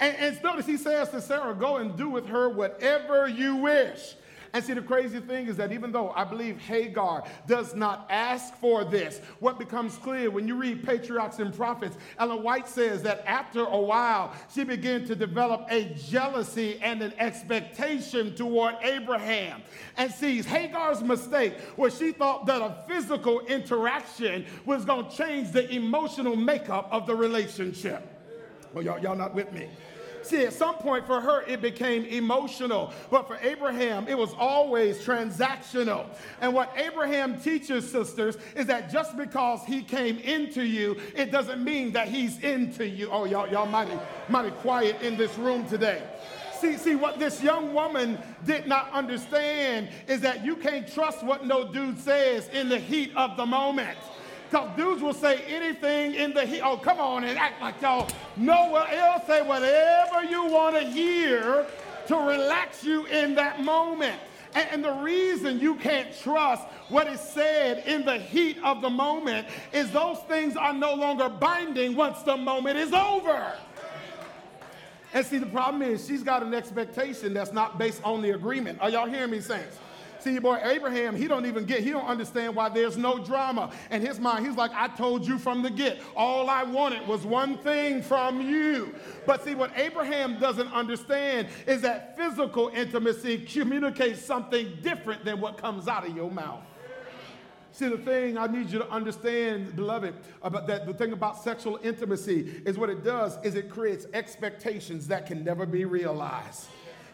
[0.00, 4.14] And, and notice he says to Sarah, Go and do with her whatever you wish.
[4.52, 8.54] And see, the crazy thing is that even though I believe Hagar does not ask
[8.56, 13.22] for this, what becomes clear when you read Patriarchs and Prophets, Ellen White says that
[13.26, 19.62] after a while, she began to develop a jealousy and an expectation toward Abraham.
[19.96, 25.52] And sees Hagar's mistake was she thought that a physical interaction was going to change
[25.52, 28.06] the emotional makeup of the relationship.
[28.72, 29.68] Well, y'all, y'all not with me.
[30.22, 32.92] See, at some point for her, it became emotional.
[33.10, 36.06] But for Abraham, it was always transactional.
[36.40, 41.62] And what Abraham teaches, sisters, is that just because he came into you, it doesn't
[41.62, 43.08] mean that he's into you.
[43.10, 46.02] Oh, y'all, y'all mighty, mighty quiet in this room today.
[46.60, 51.46] See, see, what this young woman did not understand is that you can't trust what
[51.46, 53.96] no dude says in the heat of the moment.
[54.50, 56.60] Because dudes will say anything in the heat.
[56.60, 58.90] Oh, come on and act like y'all know what.
[58.90, 61.66] They'll say whatever you want to hear
[62.08, 64.18] to relax you in that moment.
[64.56, 68.90] And, and, the reason you can't trust what is said in the heat of the
[68.90, 73.52] moment is those things are no longer binding once the moment is over.
[75.14, 78.80] And see, the problem is she's got an expectation that's not based on the agreement.
[78.80, 79.78] Are y'all hearing me, saints?
[80.20, 83.70] See, boy, Abraham, he don't even get, he don't understand why there's no drama.
[83.90, 86.00] In his mind, he's like, I told you from the get.
[86.14, 88.94] All I wanted was one thing from you.
[89.26, 95.56] But see, what Abraham doesn't understand is that physical intimacy communicates something different than what
[95.56, 96.64] comes out of your mouth.
[97.72, 101.78] See, the thing I need you to understand, beloved, about that the thing about sexual
[101.82, 106.66] intimacy is what it does is it creates expectations that can never be realized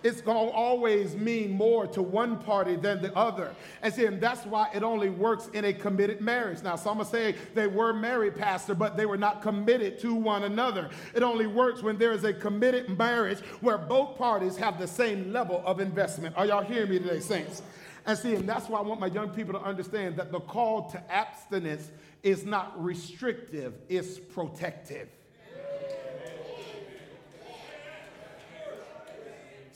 [0.06, 3.56] it's going to always mean more to one party than the other.
[3.82, 6.62] And see, and that's why it only works in a committed marriage.
[6.62, 10.44] Now, some are saying they were married, Pastor, but they were not committed to one
[10.44, 10.90] another.
[11.12, 15.32] It only works when there is a committed marriage where both parties have the same
[15.32, 16.36] level of investment.
[16.36, 17.62] Are y'all hearing me today, saints?
[18.06, 20.88] And see, and that's why I want my young people to understand that the call
[20.90, 21.90] to abstinence
[22.22, 25.08] is not restrictive, it's protective.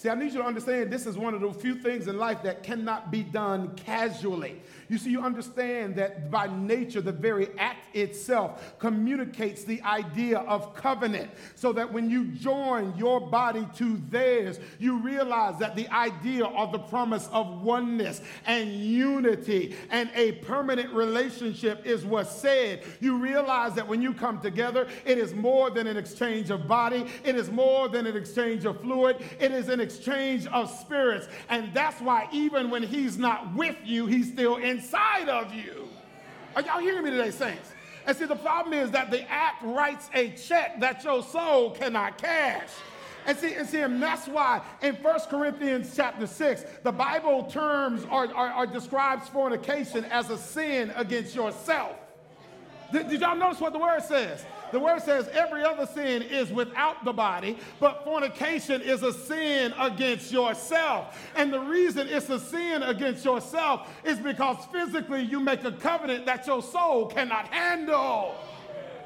[0.00, 2.42] See, I need you to understand this is one of the few things in life
[2.44, 4.62] that cannot be done casually.
[4.88, 10.74] You see, you understand that by nature, the very act itself communicates the idea of
[10.74, 11.30] covenant.
[11.54, 16.72] So that when you join your body to theirs, you realize that the idea of
[16.72, 22.84] the promise of oneness and unity and a permanent relationship is what's said.
[23.00, 27.04] You realize that when you come together, it is more than an exchange of body,
[27.22, 31.28] it is more than an exchange of fluid, it is an exchange of spirits.
[31.48, 35.88] And that's why even when he's not with you, he's still inside of you.
[36.56, 37.72] Are y'all hearing me today, saints?
[38.06, 42.18] And see, the problem is that the act writes a check that your soul cannot
[42.18, 42.70] cash.
[43.26, 48.06] And see, and see, and that's why in 1 Corinthians chapter 6, the Bible terms
[48.10, 51.96] or, describes fornication as a sin against yourself.
[52.92, 54.44] Did, did y'all notice what the word says?
[54.72, 59.74] The word says every other sin is without the body, but fornication is a sin
[59.78, 61.18] against yourself.
[61.34, 66.26] And the reason it's a sin against yourself is because physically you make a covenant
[66.26, 68.36] that your soul cannot handle.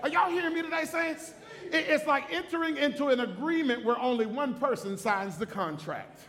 [0.03, 1.33] Are y'all hearing me today, saints?
[1.73, 6.21] It's like entering into an agreement where only one person signs the contract.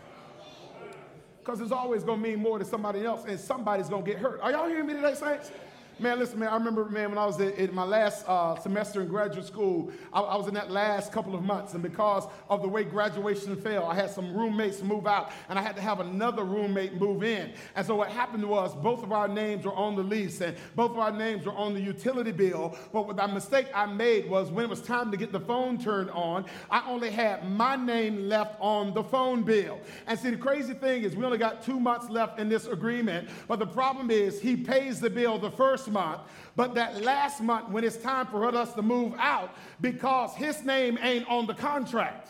[1.39, 4.19] Because it's always going to mean more to somebody else, and somebody's going to get
[4.19, 4.39] hurt.
[4.41, 5.51] Are y'all hearing me today, saints?
[5.97, 9.01] Man, listen, man, I remember, man, when I was in, in my last uh, semester
[9.01, 12.61] in graduate school, I, I, was in that last couple of months, and because of
[12.61, 16.01] the way graduation fell, I had some roommates move out, and I had to have
[16.01, 17.53] another roommate move in.
[17.77, 20.91] And so what happened was both of our names were on the lease, and both
[20.91, 22.77] of our names were on the utility bill.
[22.91, 25.77] But what the mistake I made was when it was time to get the phone
[25.77, 29.79] turned on, I only had my name left on the phone bill.
[30.07, 33.29] And see, the crazy thing is we only got two months left in this agreement,
[33.47, 36.21] but the problem is he pays the bill the first month,
[36.55, 40.97] but that last month when it's time for us to move out because his name
[41.01, 42.29] ain't on the contract.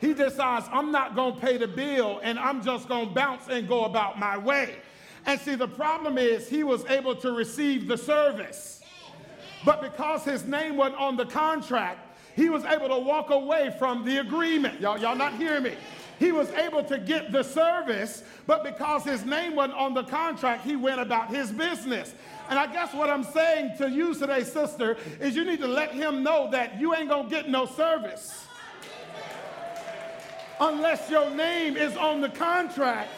[0.00, 3.48] He decides, I'm not going to pay the bill and I'm just going to bounce
[3.48, 4.76] and go about my way.
[5.24, 8.82] And see, the problem is he was able to receive the service.
[9.64, 12.00] But because his name wasn't on the contract,
[12.36, 14.80] he was able to walk away from the agreement.
[14.80, 15.74] Y'all, y'all not hearing me?
[16.18, 20.64] He was able to get the service, but because his name wasn't on the contract,
[20.64, 22.14] he went about his business.
[22.48, 25.92] And I guess what I'm saying to you today, sister, is you need to let
[25.92, 28.46] him know that you ain't gonna get no service
[30.60, 33.10] unless your name is on the contract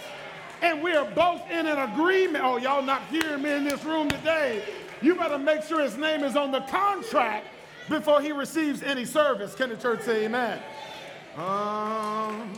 [0.62, 2.44] and we are both in an agreement.
[2.44, 4.62] Oh, y'all not hearing me in this room today.
[5.00, 7.46] You better make sure his name is on the contract
[7.88, 9.54] before he receives any service.
[9.54, 10.61] Can the church say amen?
[11.37, 12.52] Um,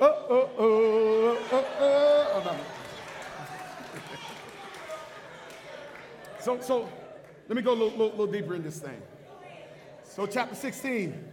[0.00, 2.56] oh, oh, oh, oh, oh, oh.
[6.40, 6.88] so, so
[7.48, 9.00] let me go a little, little, little deeper in this thing.
[10.04, 11.24] So, chapter 16,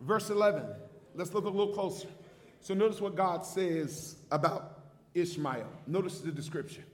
[0.00, 0.64] verse 11.
[1.14, 2.08] Let's look a little closer.
[2.60, 4.80] So, notice what God says about
[5.14, 5.68] Ishmael.
[5.86, 6.84] Notice the description.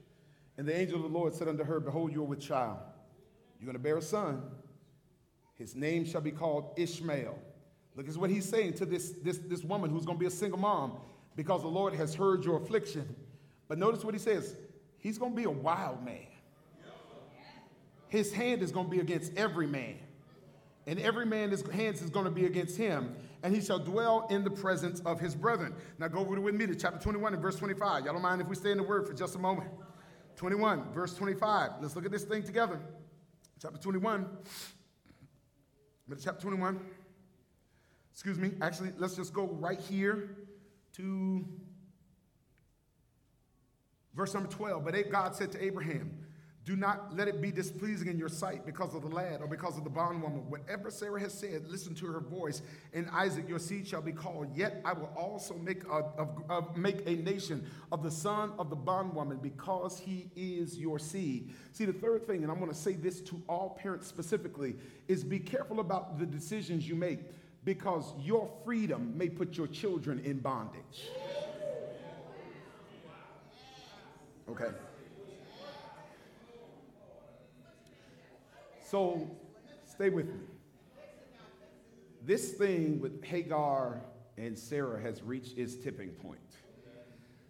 [0.57, 2.79] And the angel of the Lord said unto her, Behold, you are with child.
[3.59, 4.43] You're going to bear a son.
[5.55, 7.39] His name shall be called Ishmael
[7.95, 10.31] Look at what he's saying to this, this, this woman who's going to be a
[10.31, 10.99] single mom
[11.37, 13.15] because the Lord has heard your affliction.
[13.69, 14.57] But notice what he says
[14.99, 16.27] He's going to be a wild man.
[18.09, 19.97] His hand is going to be against every man,
[20.87, 24.45] and every man's hands is going to be against him, and he shall dwell in
[24.45, 25.75] the presence of his brethren.
[25.99, 28.05] Now go over with me to chapter 21 and verse 25.
[28.05, 29.71] Y'all don't mind if we stay in the word for just a moment.
[30.37, 31.71] 21, verse 25.
[31.81, 32.79] Let's look at this thing together.
[33.61, 34.27] Chapter 21.
[36.23, 36.79] Chapter 21
[38.13, 40.37] excuse me, actually, let's just go right here
[40.97, 41.45] to
[44.15, 44.85] verse number 12.
[44.85, 46.13] But God said to Abraham,
[46.65, 49.79] Do not let it be displeasing in your sight because of the lad or because
[49.79, 50.51] of the bondwoman.
[50.51, 52.61] Whatever Sarah has said, listen to her voice.
[52.93, 54.55] And Isaac, your seed shall be called.
[54.55, 58.69] Yet I will also make a, a, a, make a nation of the son of
[58.69, 61.55] the bondwoman because he is your seed.
[61.73, 64.77] See, the third thing, and I'm going to say this to all parents specifically,
[65.09, 67.21] is be careful about the decisions you make
[67.65, 71.11] because your freedom may put your children in bondage.
[74.49, 74.75] Okay.
[78.91, 79.31] So
[79.87, 80.41] stay with me.
[82.25, 84.03] This thing with Hagar
[84.37, 86.39] and Sarah has reached its tipping point.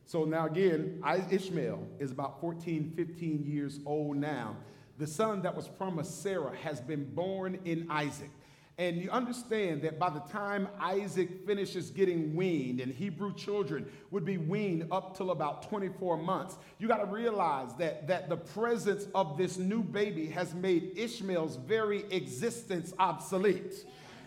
[0.05, 4.57] So now, again, Ishmael is about 14, 15 years old now.
[4.99, 8.31] The son that was promised Sarah has been born in Isaac.
[8.79, 14.25] And you understand that by the time Isaac finishes getting weaned, and Hebrew children would
[14.25, 19.07] be weaned up till about 24 months, you got to realize that, that the presence
[19.15, 23.85] of this new baby has made Ishmael's very existence obsolete.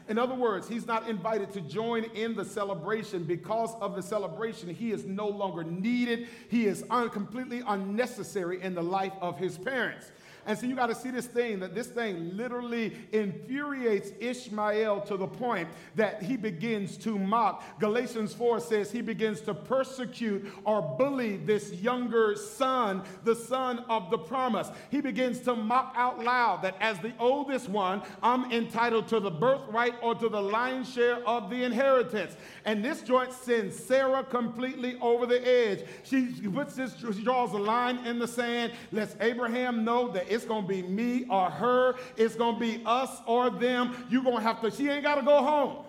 [0.08, 4.70] In other words, he's not invited to join in the celebration because of the celebration.
[4.70, 6.28] He is no longer needed.
[6.50, 10.12] He is un- completely unnecessary in the life of his parents.
[10.46, 15.18] And so you got to see this thing that this thing literally infuriates Ishmael to
[15.18, 17.64] the point that he begins to mock.
[17.80, 24.12] Galatians 4 says he begins to persecute or bully this younger son, the son of
[24.12, 24.70] the promise.
[24.92, 29.32] He begins to mock out loud that as the oldest one, I'm entitled to the
[29.32, 32.36] birthright or to the lion's share of the inheritance.
[32.66, 35.86] And this joint sends Sarah completely over the edge.
[36.04, 40.46] She puts this, she draws a line in the sand, lets Abraham know that it's
[40.46, 41.96] going to be me or her.
[42.18, 44.06] It's going to be us or them.
[44.10, 45.86] You're going to have to, she ain't got to go home.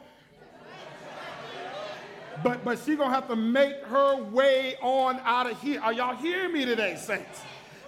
[2.42, 5.80] But, but she going to have to make her way on out of here.
[5.80, 7.40] Are y'all hearing me today, saints?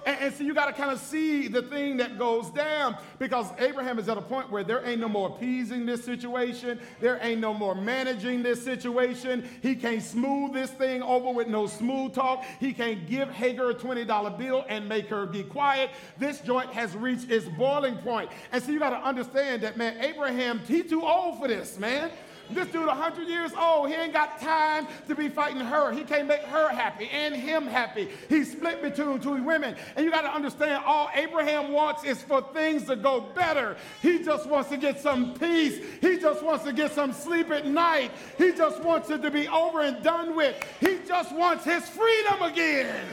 [0.09, 3.46] And, and so you got to kind of see the thing that goes down because
[3.59, 6.80] Abraham is at a point where there ain't no more appeasing this situation.
[6.98, 9.46] There ain't no more managing this situation.
[9.61, 12.42] He can't smooth this thing over with no smooth talk.
[12.59, 15.90] He can't give Hagar a $20 bill and make her be quiet.
[16.16, 18.30] This joint has reached its boiling point.
[18.50, 22.11] And so you got to understand that, man, Abraham, he too old for this, man.
[22.51, 25.92] This dude, 100 years old, he ain't got time to be fighting her.
[25.92, 28.09] He can't make her happy and him happy.
[28.28, 29.76] He's split between two women.
[29.96, 33.76] And you got to understand, all Abraham wants is for things to go better.
[34.03, 35.78] He just wants to get some peace.
[36.01, 38.12] He just wants to get some sleep at night.
[38.36, 40.57] He just wants it to be over and done with.
[40.80, 43.05] He just wants his freedom again.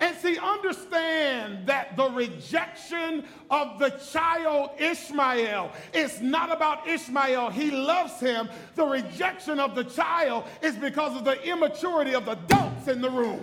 [0.00, 7.50] And see, understand that the rejection of the child Ishmael is not about Ishmael.
[7.50, 8.48] He loves him.
[8.76, 13.10] The rejection of the child is because of the immaturity of the adults in the
[13.10, 13.42] room.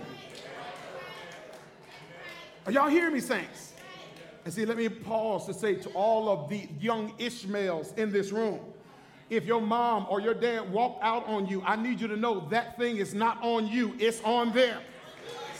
[2.64, 3.74] Are y'all hearing me, saints?
[4.44, 8.32] And see, let me pause to say to all of the young Ishmaels in this
[8.32, 8.60] room
[9.28, 12.48] if your mom or your dad walked out on you, I need you to know
[12.50, 14.80] that thing is not on you, it's on them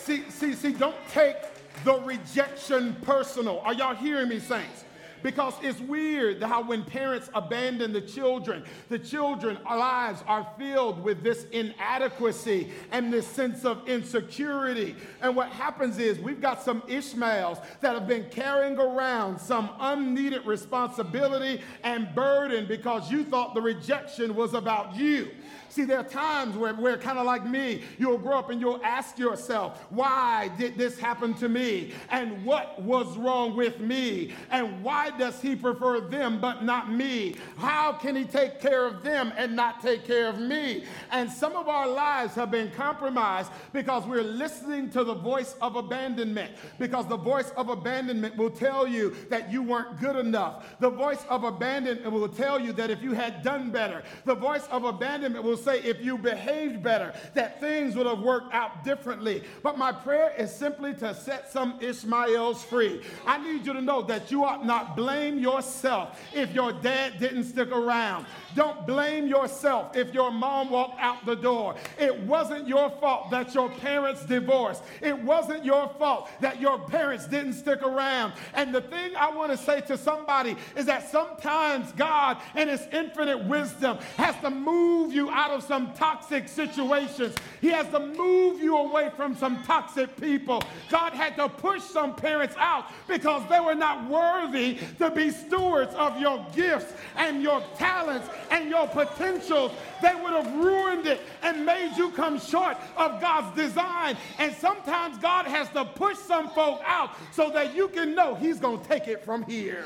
[0.06, 1.36] see, see, see, don't take
[1.84, 3.60] the rejection personal.
[3.60, 4.84] Are y'all hearing me, saints?
[5.22, 11.24] Because it's weird how when parents abandon the children, the children lives are filled with
[11.24, 14.94] this inadequacy and this sense of insecurity.
[15.22, 20.46] And what happens is we've got some Ishmaels that have been carrying around some unneeded
[20.46, 25.30] responsibility and burden because you thought the rejection was about you.
[25.68, 28.80] See, there are times where, where kind of like me, you'll grow up and you'll
[28.82, 31.92] ask yourself, why did this happen to me?
[32.10, 34.32] And what was wrong with me?
[34.50, 37.36] And why does he prefer them but not me?
[37.56, 40.84] How can he take care of them and not take care of me?
[41.10, 45.76] And some of our lives have been compromised because we're listening to the voice of
[45.76, 46.52] abandonment.
[46.78, 50.76] Because the voice of abandonment will tell you that you weren't good enough.
[50.80, 54.02] The voice of abandonment will tell you that if you had done better.
[54.24, 58.54] The voice of abandonment will say if you behaved better, that things would have worked
[58.54, 59.42] out differently.
[59.62, 63.02] But my prayer is simply to set some Ishmaels free.
[63.26, 67.44] I need you to know that you ought not blame yourself if your dad didn't
[67.44, 68.26] stick around.
[68.54, 71.74] Don't blame yourself if your mom walked out the door.
[71.98, 74.82] It wasn't your fault that your parents divorced.
[75.02, 78.32] It wasn't your fault that your parents didn't stick around.
[78.54, 82.86] And the thing I want to say to somebody is that sometimes God, in His
[82.92, 87.34] infinite wisdom, has to move you out of some toxic situations.
[87.60, 90.62] He has to move you away from some toxic people.
[90.90, 95.94] God had to push some parents out because they were not worthy to be stewards
[95.94, 99.72] of your gifts and your talents and your potentials,
[100.02, 104.16] they would have ruined it and made you come short of God's design.
[104.38, 108.58] And sometimes God has to push some folk out so that you can know He's
[108.58, 109.84] going to take it from here.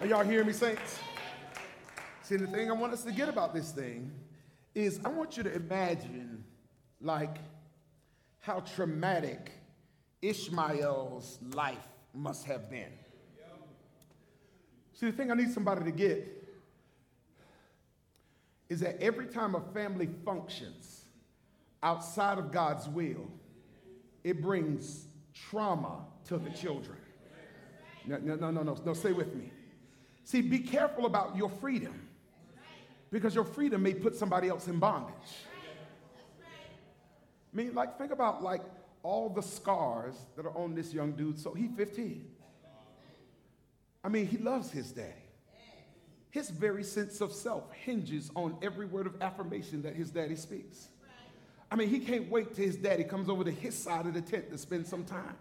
[0.00, 1.00] Are y'all hearing me, saints?
[2.30, 4.12] See, the thing I want us to get about this thing
[4.72, 6.44] is I want you to imagine,
[7.00, 7.38] like,
[8.38, 9.50] how traumatic
[10.22, 12.92] Ishmael's life must have been.
[14.92, 16.24] See, the thing I need somebody to get
[18.68, 21.06] is that every time a family functions
[21.82, 23.26] outside of God's will,
[24.22, 26.98] it brings trauma to the children.
[28.06, 29.50] No, no, no, no, no, no, stay with me.
[30.22, 31.99] See, be careful about your freedom
[33.10, 35.14] because your freedom may put somebody else in bondage.
[37.52, 38.62] I mean, like, think about like
[39.02, 41.38] all the scars that are on this young dude.
[41.38, 42.24] So he's 15.
[44.02, 45.12] I mean, he loves his daddy.
[46.30, 50.88] His very sense of self hinges on every word of affirmation that his daddy speaks.
[51.70, 54.20] I mean, he can't wait till his daddy comes over to his side of the
[54.20, 55.36] tent to spend some time.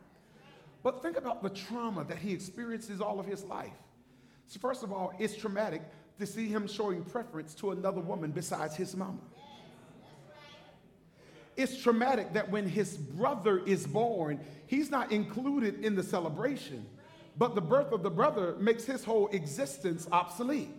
[0.82, 3.74] But think about the trauma that he experiences all of his life.
[4.47, 5.82] So, first of all, it's traumatic
[6.20, 9.20] to see him showing preference to another woman besides his mama.
[11.57, 16.86] It's traumatic that when his brother is born, he's not included in the celebration,
[17.38, 20.70] but the birth of the brother makes his whole existence obsolete.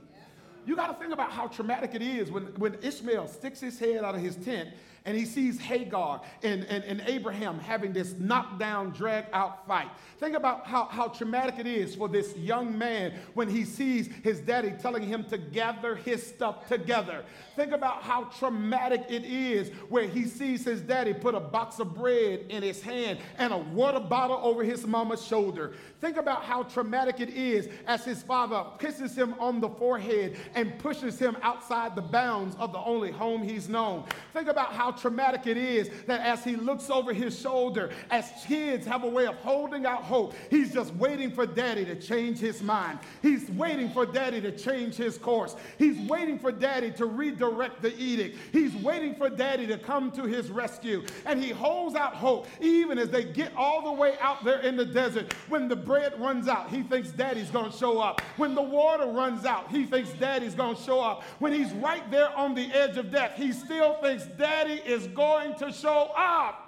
[0.66, 4.05] You got to think about how traumatic it is when, when Ishmael sticks his head
[4.05, 4.70] out of his tent
[5.05, 9.88] and he sees Hagar and, and, and Abraham having this knockdown, drag out fight.
[10.18, 14.40] Think about how, how traumatic it is for this young man when he sees his
[14.40, 17.24] daddy telling him to gather his stuff together.
[17.57, 21.94] Think about how traumatic it is where he sees his daddy put a box of
[21.94, 25.72] bread in his hand and a water bottle over his mama's shoulder.
[26.01, 30.78] Think about how traumatic it is as his father kisses him on the forehead and
[30.78, 34.05] pushes him outside the bounds of the only home he's known.
[34.32, 38.86] Think about how traumatic it is that as he looks over his shoulder, as kids
[38.86, 42.62] have a way of holding out hope, he's just waiting for daddy to change his
[42.62, 42.99] mind.
[43.22, 45.57] He's waiting for daddy to change his course.
[45.78, 48.38] He's waiting for daddy to redirect the edict.
[48.53, 51.05] He's waiting for daddy to come to his rescue.
[51.26, 54.76] And he holds out hope even as they get all the way out there in
[54.76, 55.32] the desert.
[55.49, 58.20] When the bread runs out, he thinks daddy's going to show up.
[58.36, 61.22] When the water runs out, he thinks daddy's going to show up.
[61.38, 65.55] When he's right there on the edge of death, he still thinks daddy is going
[65.57, 66.66] to show up.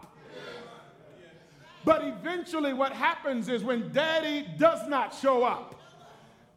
[1.84, 5.80] But eventually, what happens is when daddy does not show up,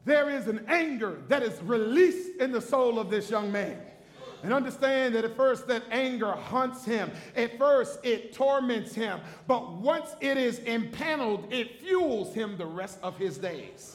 [0.05, 3.81] there is an anger that is released in the soul of this young man.
[4.43, 7.09] And understand that at first that anger haunts him.
[7.35, 9.19] At first it torments him.
[9.47, 13.94] But once it is impaneled, it fuels him the rest of his days.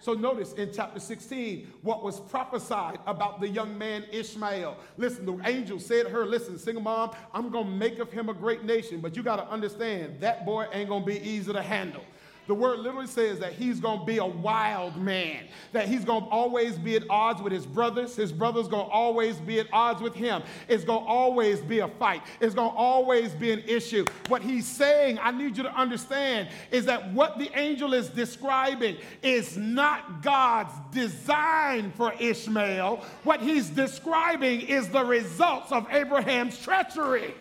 [0.00, 4.76] So notice in chapter 16 what was prophesied about the young man Ishmael.
[4.96, 8.28] Listen, the angel said to her, Listen, single mom, I'm going to make of him
[8.28, 11.52] a great nation, but you got to understand that boy ain't going to be easy
[11.52, 12.02] to handle.
[12.48, 16.24] The word literally says that he's going to be a wild man, that he's going
[16.24, 18.16] to always be at odds with his brothers.
[18.16, 20.42] His brothers going to always be at odds with him.
[20.66, 22.22] It's going to always be a fight.
[22.40, 24.06] It's going to always be an issue.
[24.28, 28.96] What he's saying, I need you to understand, is that what the angel is describing
[29.22, 33.04] is not God's design for Ishmael.
[33.24, 37.34] What he's describing is the results of Abraham's treachery.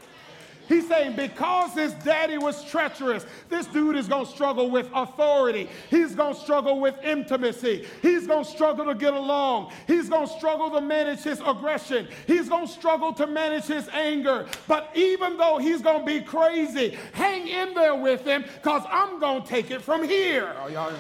[0.67, 5.69] He's saying because his daddy was treacherous, this dude is going to struggle with authority.
[5.89, 7.85] He's going to struggle with intimacy.
[8.01, 9.71] He's going to struggle to get along.
[9.87, 12.07] He's going to struggle to manage his aggression.
[12.25, 14.45] He's going to struggle to manage his anger.
[14.67, 19.19] But even though he's going to be crazy, hang in there with him because I'm
[19.19, 20.53] going to take it from here.
[20.61, 20.93] Oh, y'all.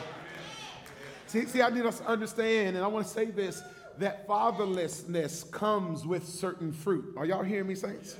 [1.27, 3.61] See, see, I need us to understand, and I want to say this
[3.99, 7.15] that fatherlessness comes with certain fruit.
[7.17, 8.15] Are y'all hearing me, saints?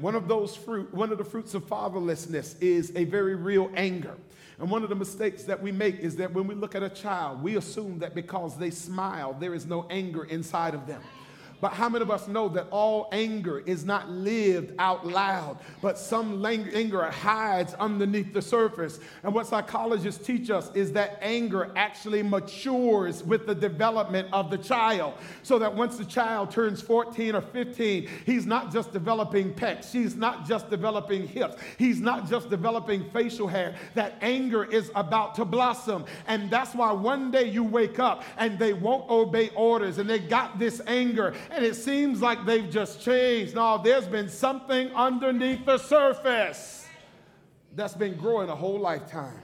[0.00, 4.16] One of those fruit, one of the fruits of fatherlessness is a very real anger.
[4.58, 6.88] And one of the mistakes that we make is that when we look at a
[6.88, 11.02] child, we assume that because they smile, there is no anger inside of them.
[11.60, 15.98] But how many of us know that all anger is not lived out loud, but
[15.98, 19.00] some anger hides underneath the surface?
[19.22, 24.58] And what psychologists teach us is that anger actually matures with the development of the
[24.58, 25.14] child.
[25.42, 30.16] So that once the child turns 14 or 15, he's not just developing pecs, he's
[30.16, 33.74] not just developing hips, he's not just developing facial hair.
[33.94, 36.04] That anger is about to blossom.
[36.26, 40.18] And that's why one day you wake up and they won't obey orders and they
[40.18, 43.54] got this anger and it seems like they've just changed.
[43.54, 46.86] No, there's been something underneath the surface
[47.74, 49.39] that's been growing a whole lifetime.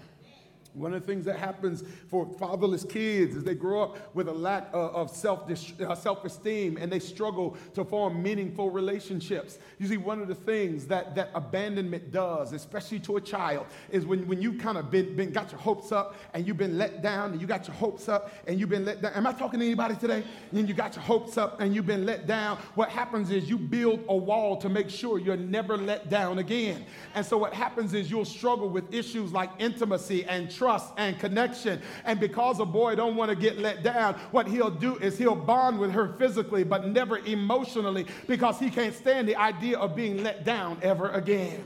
[0.76, 4.32] One of the things that happens for fatherless kids is they grow up with a
[4.32, 9.58] lack of self uh, self-esteem and they struggle to form meaningful relationships.
[9.78, 14.04] You see, one of the things that, that abandonment does, especially to a child, is
[14.04, 17.02] when, when you kind of been, been got your hopes up and you've been let
[17.02, 19.14] down and you got your hopes up and you've been let down.
[19.14, 20.24] Am I talking to anybody today?
[20.52, 22.58] And you got your hopes up and you've been let down.
[22.74, 26.84] What happens is you build a wall to make sure you're never let down again.
[27.14, 31.16] And so what happens is you'll struggle with issues like intimacy and trust trust and
[31.20, 31.80] connection.
[32.04, 35.36] And because a boy don't want to get let down, what he'll do is he'll
[35.36, 40.24] bond with her physically, but never emotionally, because he can't stand the idea of being
[40.24, 41.62] let down ever again.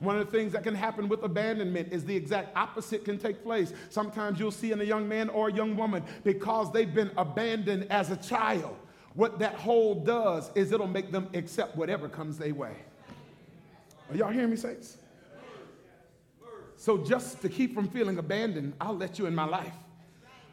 [0.00, 3.42] One of the things that can happen with abandonment is the exact opposite can take
[3.42, 3.72] place.
[3.88, 7.86] Sometimes you'll see in a young man or a young woman because they've been abandoned
[7.88, 8.76] as a child.
[9.14, 12.76] What that hold does is it'll make them accept whatever comes their way.
[14.10, 14.98] Are y'all hearing me, saints?
[16.86, 19.72] So just to keep from feeling abandoned, I'll let you in my life.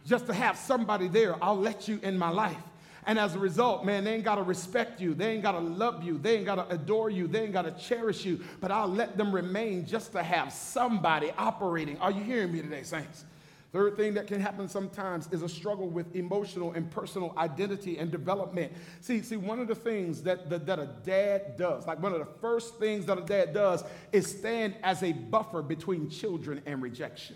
[0.03, 2.57] Just to have somebody there, I'll let you in my life.
[3.05, 5.13] And as a result, man, they ain't got to respect you.
[5.13, 6.17] They ain't got to love you.
[6.17, 7.27] They ain't got to adore you.
[7.27, 8.43] They ain't got to cherish you.
[8.61, 11.99] But I'll let them remain just to have somebody operating.
[11.99, 13.25] Are you hearing me today, saints?
[13.73, 18.11] Third thing that can happen sometimes is a struggle with emotional and personal identity and
[18.11, 18.71] development.
[19.01, 22.19] See, see, one of the things that, that, that, a dad does, like one of
[22.19, 26.83] the first things that a dad does, is stand as a buffer between children and
[26.83, 27.35] rejection.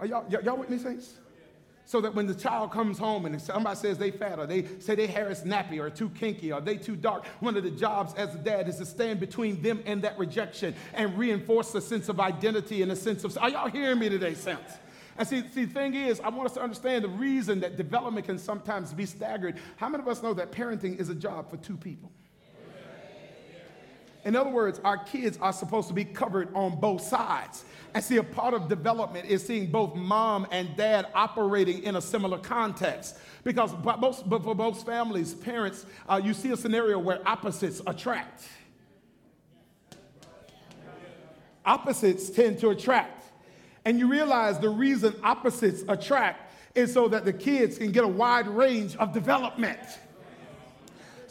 [0.00, 1.18] Are y'all, y'all with me, saints?
[1.84, 4.94] So that when the child comes home and somebody says they fat or they say
[4.94, 8.14] their hair is nappy or too kinky or they too dark, one of the jobs
[8.14, 12.08] as a dad is to stand between them and that rejection and reinforce a sense
[12.08, 14.78] of identity and a sense of, are y'all hearing me today, saints?
[15.18, 18.26] And see, see, the thing is, I want us to understand the reason that development
[18.26, 19.58] can sometimes be staggered.
[19.76, 22.10] How many of us know that parenting is a job for two people?
[24.24, 27.64] In other words, our kids are supposed to be covered on both sides.
[27.94, 32.00] And see, a part of development is seeing both mom and dad operating in a
[32.00, 33.18] similar context.
[33.42, 38.44] Because most, but for most families, parents, uh, you see a scenario where opposites attract.
[41.64, 43.24] Opposites tend to attract.
[43.84, 48.08] And you realize the reason opposites attract is so that the kids can get a
[48.08, 49.80] wide range of development.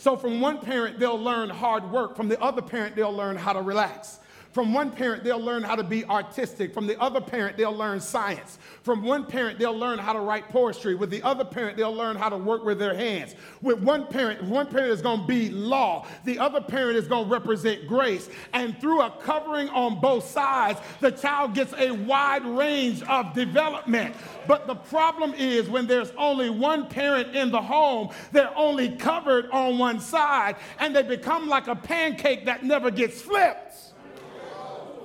[0.01, 2.15] So, from one parent, they'll learn hard work.
[2.15, 4.17] From the other parent, they'll learn how to relax.
[4.51, 6.73] From one parent, they'll learn how to be artistic.
[6.73, 8.59] From the other parent, they'll learn science.
[8.83, 10.93] From one parent, they'll learn how to write poetry.
[10.93, 13.35] With the other parent, they'll learn how to work with their hands.
[13.61, 16.05] With one parent, one parent is going to be law.
[16.25, 18.29] The other parent is going to represent grace.
[18.51, 24.15] And through a covering on both sides, the child gets a wide range of development.
[24.47, 29.49] But the problem is when there's only one parent in the home, they're only covered
[29.51, 33.90] on one side, and they become like a pancake that never gets flipped.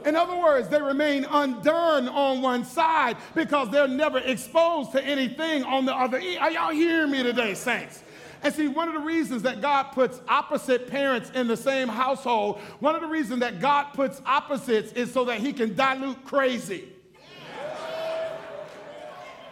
[0.06, 5.64] In other words, they remain undone on one side because they're never exposed to anything
[5.64, 6.18] on the other.
[6.40, 8.04] Are y'all hearing me today, saints?
[8.44, 12.60] And see, one of the reasons that God puts opposite parents in the same household,
[12.78, 16.84] one of the reasons that God puts opposites is so that He can dilute crazy.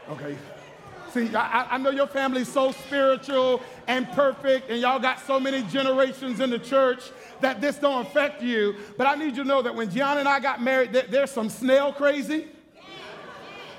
[0.09, 0.36] Okay.
[1.14, 5.62] See, I, I know your family's so spiritual and perfect, and y'all got so many
[5.62, 7.04] generations in the church
[7.40, 10.28] that this don't affect you, but I need you to know that when Gianna and
[10.28, 12.48] I got married, there, there's some snail crazy.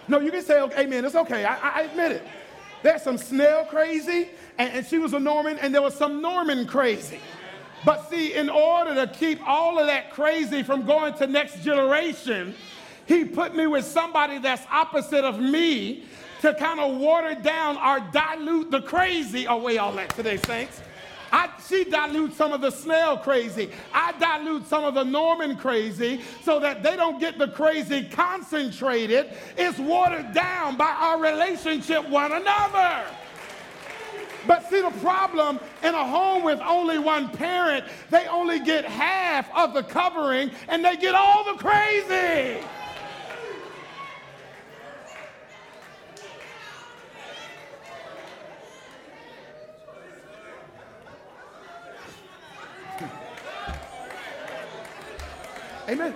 [0.07, 1.43] No, you can say, okay, amen, it's okay.
[1.43, 2.23] I, I admit it.
[2.83, 6.65] There's some snail crazy, and, and she was a Norman, and there was some Norman
[6.65, 7.19] crazy.
[7.83, 12.55] But see, in order to keep all of that crazy from going to next generation,
[13.07, 16.05] he put me with somebody that's opposite of me
[16.45, 20.79] to kind of water down or dilute the crazy away all that today, saints.
[21.31, 23.71] I, she dilutes some of the snail crazy.
[23.91, 29.33] I dilute some of the Norman crazy so that they don't get the crazy concentrated.
[29.57, 33.05] It's watered down by our relationship one another.
[34.45, 39.49] But see, the problem in a home with only one parent, they only get half
[39.55, 42.63] of the covering and they get all the crazy.
[55.87, 56.15] Amen.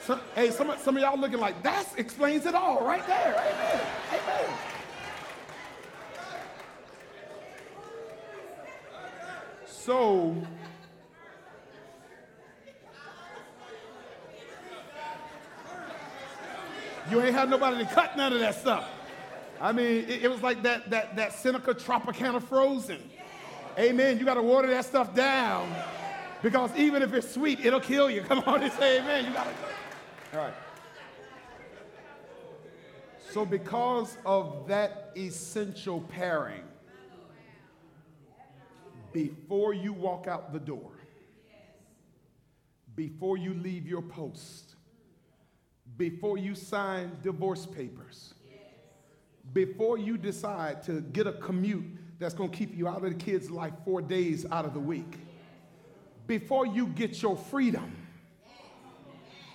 [0.00, 3.34] Some, hey, some, some of y'all looking like that explains it all right there.
[3.34, 3.86] Amen.
[4.12, 4.54] Amen.
[9.66, 10.36] So,
[17.10, 18.86] you ain't had nobody to cut none of that stuff.
[19.60, 23.00] I mean, it, it was like that, that, that Seneca Tropicana frozen.
[23.78, 24.18] Amen.
[24.18, 25.74] You got to water that stuff down
[26.42, 28.22] because even if it's sweet, it'll kill you.
[28.28, 29.26] Come on and say amen.
[29.26, 29.50] You gotta
[30.34, 30.54] All right.
[33.30, 36.62] So, because of that essential pairing,
[39.12, 40.92] before you walk out the door,
[42.94, 44.76] before you leave your post,
[45.98, 48.34] before you sign divorce papers,
[49.52, 51.84] before you decide to get a commute
[52.18, 54.80] that's going to keep you out of the kid's life four days out of the
[54.80, 55.18] week,
[56.28, 57.96] before you get your freedom,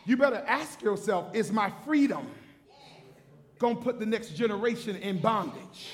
[0.06, 2.28] you better ask yourself is my freedom
[3.60, 5.92] going to put the next generation in bondage?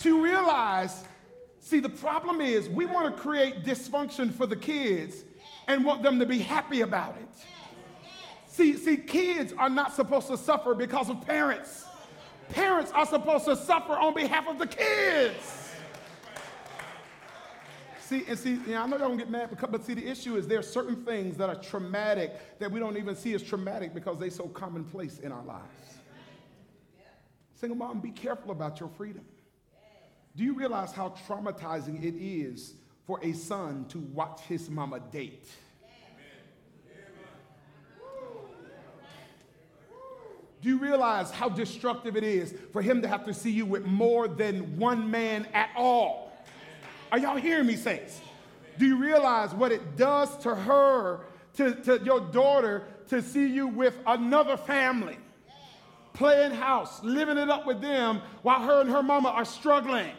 [0.00, 1.04] To realize,
[1.60, 5.24] see, the problem is we want to create dysfunction for the kids
[5.68, 7.28] and want them to be happy about it.
[8.48, 11.86] See, see, kids are not supposed to suffer because of parents.
[12.50, 15.61] Parents are supposed to suffer on behalf of the kids.
[18.12, 20.46] See, and see, I know y'all don't get mad, because, but see, the issue is
[20.46, 24.18] there are certain things that are traumatic that we don't even see as traumatic because
[24.18, 25.94] they're so commonplace in our lives.
[27.54, 29.24] Single mom, be careful about your freedom.
[30.36, 32.74] Do you realize how traumatizing it is
[33.06, 35.48] for a son to watch his mama date?
[40.60, 43.86] Do you realize how destructive it is for him to have to see you with
[43.86, 46.21] more than one man at all?
[47.12, 48.22] Are y'all hearing me, saints?
[48.78, 51.20] Do you realize what it does to her,
[51.56, 55.18] to, to your daughter, to see you with another family?
[56.14, 60.10] Playing house, living it up with them while her and her mama are struggling.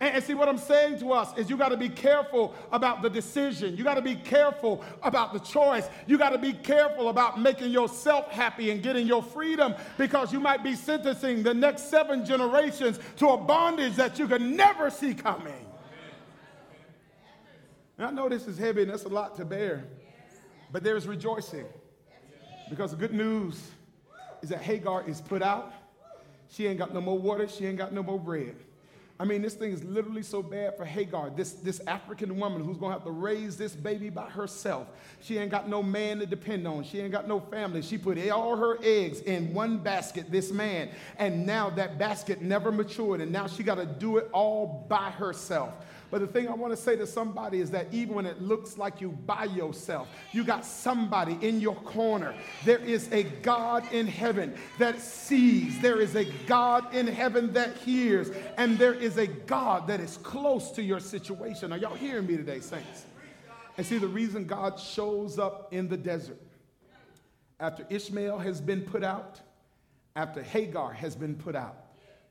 [0.00, 3.08] And, see, what I'm saying to us is you got to be careful about the
[3.08, 3.76] decision.
[3.76, 5.88] You got to be careful about the choice.
[6.08, 10.40] You got to be careful about making yourself happy and getting your freedom because you
[10.40, 15.14] might be sentencing the next seven generations to a bondage that you could never see
[15.14, 15.65] coming.
[17.98, 19.84] And I know this is heavy and that's a lot to bear,
[20.70, 21.66] but there is rejoicing
[22.68, 23.70] because the good news
[24.42, 25.72] is that Hagar is put out.
[26.48, 28.54] She ain't got no more water, she ain't got no more bread.
[29.18, 32.76] I mean, this thing is literally so bad for Hagar, this, this African woman who's
[32.76, 34.88] gonna have to raise this baby by herself.
[35.22, 36.84] She ain't got no man to depend on.
[36.84, 37.80] She ain't got no family.
[37.80, 40.90] She put all her eggs in one basket, this man.
[41.16, 45.72] And now that basket never matured, and now she gotta do it all by herself.
[46.16, 48.78] But the thing I want to say to somebody is that even when it looks
[48.78, 52.34] like you by yourself, you got somebody in your corner.
[52.64, 57.76] There is a God in heaven that sees, there is a God in heaven that
[57.76, 61.70] hears, and there is a God that is close to your situation.
[61.70, 63.04] Are y'all hearing me today, saints?
[63.76, 66.40] And see, the reason God shows up in the desert
[67.60, 69.42] after Ishmael has been put out,
[70.14, 71.85] after Hagar has been put out,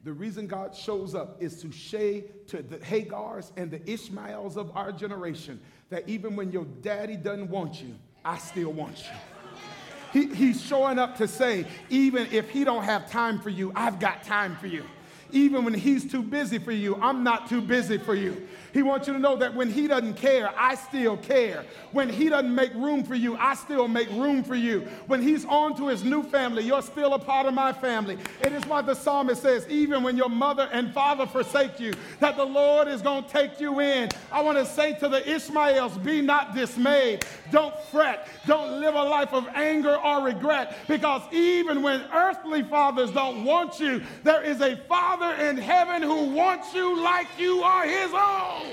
[0.06, 4.72] the reason God shows up is to say to the Hagars and the Ishmaels of
[4.78, 10.22] our generation that even when your daddy doesn't want you, I still want you.
[10.22, 14.00] He, he's showing up to say, even if he don't have time for you, I've
[14.00, 14.84] got time for you.
[15.32, 18.48] Even when he's too busy for you, I'm not too busy for you.
[18.76, 21.64] He wants you to know that when He doesn't care, I still care.
[21.94, 24.82] When He doesn't make room for you, I still make room for you.
[25.08, 28.18] When He's on to His new family, you're still a part of my family.
[28.42, 32.36] It is why the psalmist says, even when your mother and father forsake you, that
[32.36, 34.10] the Lord is going to take you in.
[34.30, 37.26] I want to say to the Ishmaels, be not dismayed.
[37.52, 38.28] Don't fret.
[38.46, 43.80] Don't live a life of anger or regret because even when earthly fathers don't want
[43.80, 48.65] you, there is a Father in heaven who wants you like you are His own.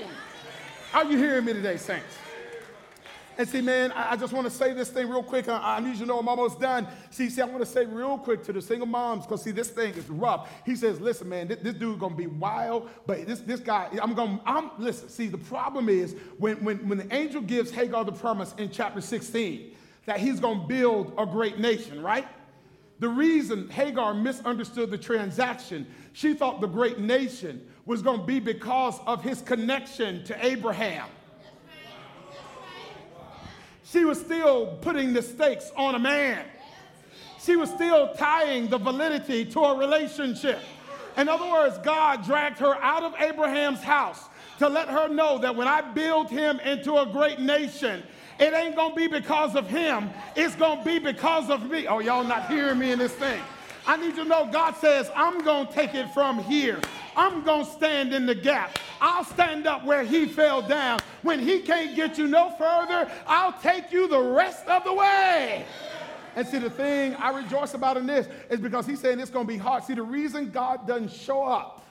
[0.93, 2.17] Are you hearing me today, saints?
[3.37, 5.49] And see, man, I, just want to say this thing real quick.
[5.49, 6.87] I, I, need you to know I'm almost done.
[7.09, 9.69] See, see, I want to say real quick to the single moms, because see, this
[9.69, 10.51] thing is rough.
[10.65, 14.13] He says, listen, man, this, this dude's gonna be wild, but this, this guy, I'm
[14.13, 18.11] gonna, I'm listen, see, the problem is when, when, when the angel gives Hagar the
[18.11, 19.75] promise in chapter 16
[20.05, 22.27] that he's gonna build a great nation, right?
[22.99, 28.39] The reason Hagar misunderstood the transaction, she thought the great nation was going to be
[28.39, 31.07] because of his connection to Abraham.
[33.83, 36.45] She was still putting the stakes on a man.
[37.39, 40.59] She was still tying the validity to a relationship.
[41.17, 44.29] In other words, God dragged her out of Abraham's house
[44.59, 48.01] to let her know that when I build him into a great nation,
[48.39, 51.85] it ain't gonna be because of him, it's gonna be because of me.
[51.85, 53.41] Oh, y'all not hearing me in this thing.
[53.85, 56.79] I need you to know God says, I'm gonna take it from here.
[57.15, 58.79] I'm going to stand in the gap.
[58.99, 60.99] I'll stand up where he fell down.
[61.21, 65.65] When he can't get you no further, I'll take you the rest of the way.
[66.35, 69.45] And see, the thing I rejoice about in this is because he's saying it's going
[69.45, 69.83] to be hard.
[69.83, 71.85] See, the reason God doesn't show up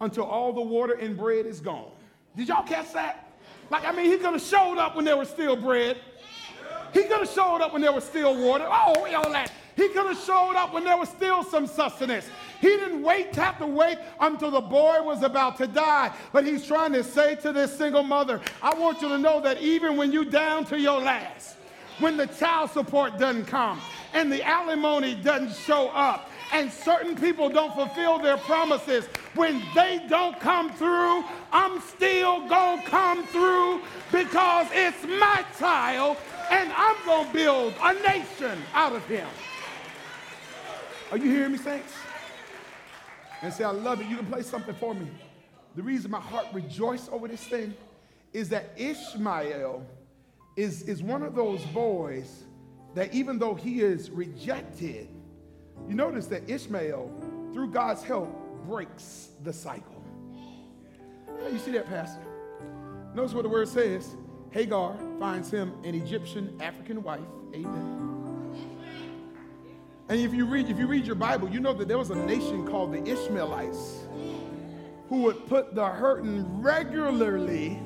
[0.00, 1.90] until all the water and bread is gone.
[2.36, 3.28] Did y'all catch that?
[3.70, 5.98] Like, I mean, he could have showed up when there was still bread.
[6.94, 8.66] He could have showed up when there was still water.
[8.66, 9.52] Oh, all that.
[9.76, 12.26] He could have showed up when there was still some sustenance.
[12.60, 16.12] He didn't wait, have to wait until the boy was about to die.
[16.32, 19.60] But he's trying to say to this single mother, I want you to know that
[19.62, 21.56] even when you're down to your last,
[21.98, 23.80] when the child support doesn't come
[24.12, 30.04] and the alimony doesn't show up, and certain people don't fulfill their promises, when they
[30.08, 36.18] don't come through, I'm still gonna come through because it's my child
[36.50, 39.26] and I'm gonna build a nation out of him.
[41.12, 41.92] Are you hearing me, saints?
[43.42, 44.06] And say, I love it.
[44.06, 45.06] You can play something for me.
[45.76, 47.74] The reason my heart rejoiced over this thing
[48.32, 49.86] is that Ishmael
[50.56, 52.44] is, is one of those boys
[52.94, 55.06] that even though he is rejected,
[55.86, 58.34] you notice that Ishmael, through God's help,
[58.64, 60.02] breaks the cycle.
[61.42, 62.22] How you see that, Pastor?
[63.14, 64.16] Notice what the word says.
[64.50, 67.20] Hagar finds him an Egyptian African wife.
[67.54, 68.11] Amen.
[70.08, 72.14] And if you read, if you read your Bible, you know that there was a
[72.14, 74.00] nation called the Ishmaelites
[75.08, 77.80] who would put the hurting regularly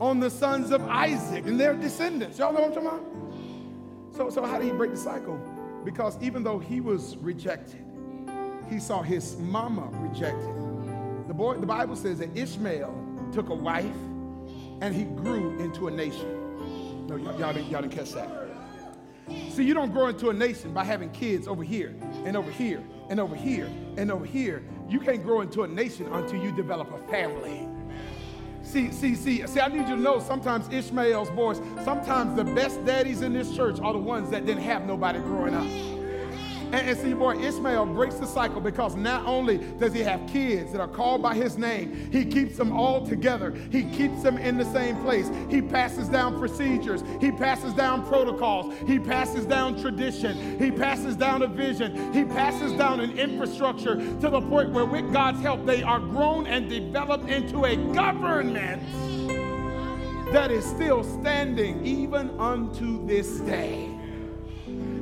[0.00, 2.38] on the sons of Isaac and their descendants.
[2.38, 4.16] Y'all know what I'm talking about?
[4.16, 5.36] So, so how did he break the cycle?
[5.84, 7.84] Because even though he was rejected,
[8.70, 10.54] he saw his mama rejected.
[11.28, 13.86] The boy, the Bible says that Ishmael took a wife
[14.80, 17.06] and he grew into a nation.
[17.06, 18.47] No, y'all, y'all, didn't, y'all didn't catch that.
[19.50, 22.82] See, you don't grow into a nation by having kids over here and over here
[23.08, 24.62] and over here and over here.
[24.88, 27.68] You can't grow into a nation until you develop a family.
[28.62, 32.84] See, see, see, see, I need you to know sometimes Ishmael's boys, sometimes the best
[32.84, 35.97] daddies in this church are the ones that didn't have nobody growing up.
[36.72, 40.72] And, and see, boy, Ishmael breaks the cycle because not only does he have kids
[40.72, 43.52] that are called by his name, he keeps them all together.
[43.70, 45.30] He keeps them in the same place.
[45.48, 47.02] He passes down procedures.
[47.20, 48.74] He passes down protocols.
[48.86, 50.58] He passes down tradition.
[50.58, 52.12] He passes down a vision.
[52.12, 56.46] He passes down an infrastructure to the point where, with God's help, they are grown
[56.46, 58.82] and developed into a government
[60.32, 63.87] that is still standing even unto this day.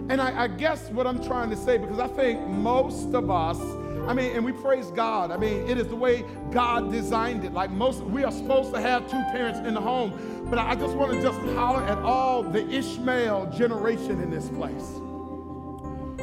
[0.08, 3.58] And I, I, guess what I'm trying to say, because I think most of us,
[4.06, 5.32] I mean, and we praise God.
[5.32, 7.52] I mean, it is the way God designed it.
[7.52, 10.46] Like most, we are supposed to have two parents in the home.
[10.48, 15.00] But I just want to just holler at all the Ishmael generation in this place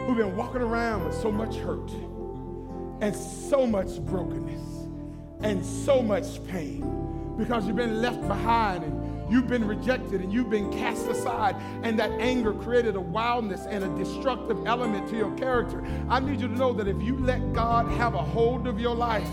[0.06, 1.92] who've been walking around with so much hurt
[3.02, 4.88] and so much brokenness
[5.42, 8.84] and so much pain because you've been left behind
[9.34, 13.84] You've been rejected and you've been cast aside, and that anger created a wildness and
[13.84, 15.84] a destructive element to your character.
[16.08, 18.94] I need you to know that if you let God have a hold of your
[18.96, 19.28] life,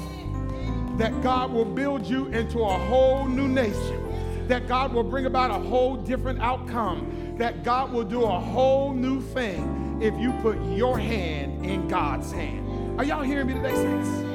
[0.97, 5.51] that God will build you into a whole new nation, that God will bring about
[5.51, 10.59] a whole different outcome, that God will do a whole new thing if you put
[10.63, 12.99] your hand in God's hand.
[12.99, 14.30] Are y'all hearing me today, saints?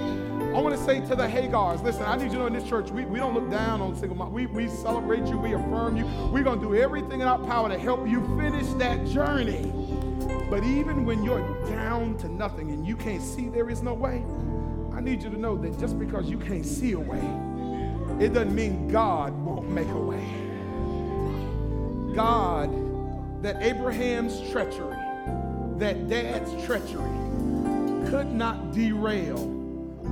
[0.56, 2.64] I want to say to the Hagars, listen, I need you to know in this
[2.64, 4.32] church, we, we don't look down on single mom.
[4.32, 6.06] We, we celebrate you, we affirm you.
[6.32, 9.70] We're going to do everything in our power to help you finish that journey.
[10.49, 14.24] But even when you're down to nothing and you can't see there is no way,
[14.93, 17.20] I need you to know that just because you can't see a way,
[18.24, 20.26] it doesn't mean God won't make a way.
[22.16, 24.95] God, that Abraham's treachery,
[25.80, 27.12] that dad's treachery
[28.10, 29.55] could not derail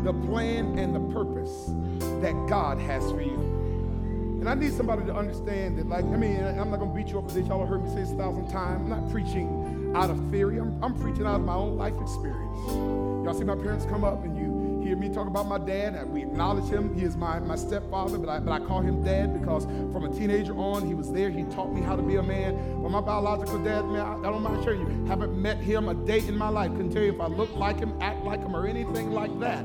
[0.04, 1.72] the plan and the purpose
[2.22, 3.54] that God has for you.
[4.41, 7.20] And I need somebody to understand that, like, I mean, I'm not to beat you
[7.20, 7.47] up with this.
[7.47, 8.82] Y'all have heard me say this a thousand times.
[8.82, 12.60] I'm not preaching out of theory, I'm, I'm preaching out of my own life experience.
[13.24, 16.10] Y'all see my parents come up and you hear me talk about my dad.
[16.10, 16.93] We acknowledge him.
[16.93, 20.10] He is my, my stepfather, but I, but I call him dad because from a
[20.10, 21.30] teenager on, he was there.
[21.30, 22.82] He taught me how to be a man.
[22.82, 25.93] But my biological dad, man, I, I don't mind sharing you, haven't met him a
[25.93, 26.72] day in my life.
[26.72, 29.64] Couldn't tell you if I look like him, act like him, or anything like that.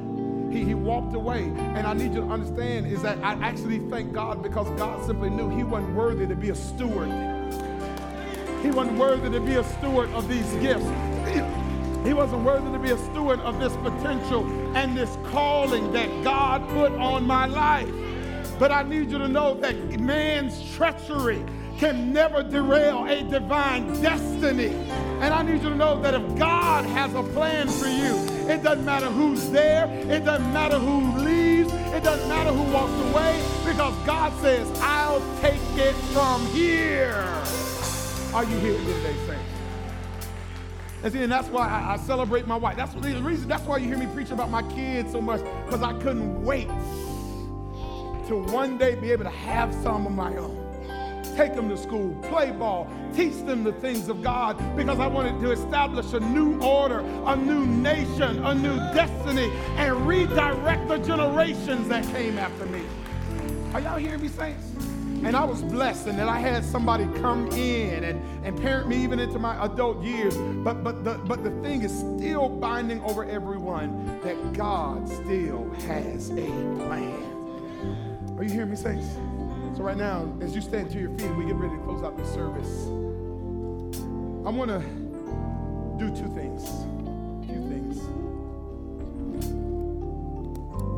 [0.51, 1.44] He, he walked away.
[1.57, 5.30] And I need you to understand is that I actually thank God because God simply
[5.30, 7.09] knew he wasn't worthy to be a steward.
[8.62, 10.88] He wasn't worthy to be a steward of these gifts.
[12.05, 14.46] He wasn't worthy to be a steward of this potential
[14.76, 17.90] and this calling that God put on my life.
[18.59, 21.44] But I need you to know that man's treachery
[21.79, 24.74] can never derail a divine destiny.
[25.20, 28.16] And I need you to know that if God has a plan for you,
[28.49, 32.93] it doesn't matter who's there, it doesn't matter who leaves, it doesn't matter who walks
[33.11, 37.24] away, because God says, I'll take it from here.
[38.35, 39.43] Are you here today, saints?
[41.05, 42.76] And see, and that's why I, I celebrate my wife.
[42.76, 43.49] That's the reason.
[43.49, 46.66] That's why you hear me preach about my kids so much, because I couldn't wait
[48.26, 50.67] to one day be able to have some of my own
[51.39, 55.41] take them to school, play ball, teach them the things of God because I wanted
[55.41, 61.86] to establish a new order, a new nation, a new destiny, and redirect the generations
[61.86, 62.82] that came after me.
[63.72, 64.72] Are y'all hearing me, saints?
[65.22, 68.97] And I was blessed, and then I had somebody come in and, and parent me
[69.05, 70.36] even into my adult years.
[70.36, 76.30] But but the but the thing is still binding over everyone that God still has
[76.30, 76.47] a
[76.86, 78.34] plan.
[78.39, 79.07] Are you hearing me, saints?
[79.79, 82.03] So right now, as you stand to your feet and we get ready to close
[82.03, 82.89] out this service,
[84.45, 84.81] I want to
[86.05, 86.66] do two things.
[87.47, 88.01] Few things.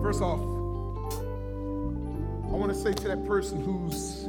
[0.02, 0.40] First off,
[2.48, 4.24] I want to say to that person who's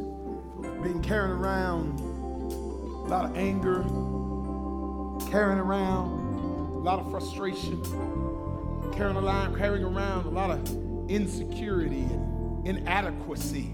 [0.84, 3.84] been carrying around a lot of anger,
[5.32, 6.10] carrying around
[6.74, 7.82] a lot of frustration,
[8.92, 13.72] carrying around, carrying around a lot of insecurity and inadequacy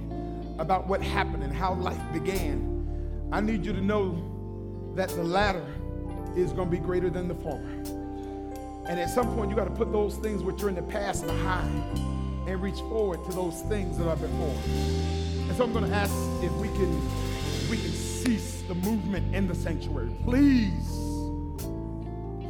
[0.59, 3.29] about what happened and how life began.
[3.31, 5.65] I need you to know that the latter
[6.35, 7.71] is going to be greater than the former.
[8.87, 11.25] And at some point, you got to put those things which are in the past
[11.25, 11.97] behind
[12.47, 14.55] and reach forward to those things that are before.
[15.47, 19.35] And so I'm going to ask if we can if we can cease the movement
[19.35, 20.15] in the sanctuary.
[20.23, 20.73] Please.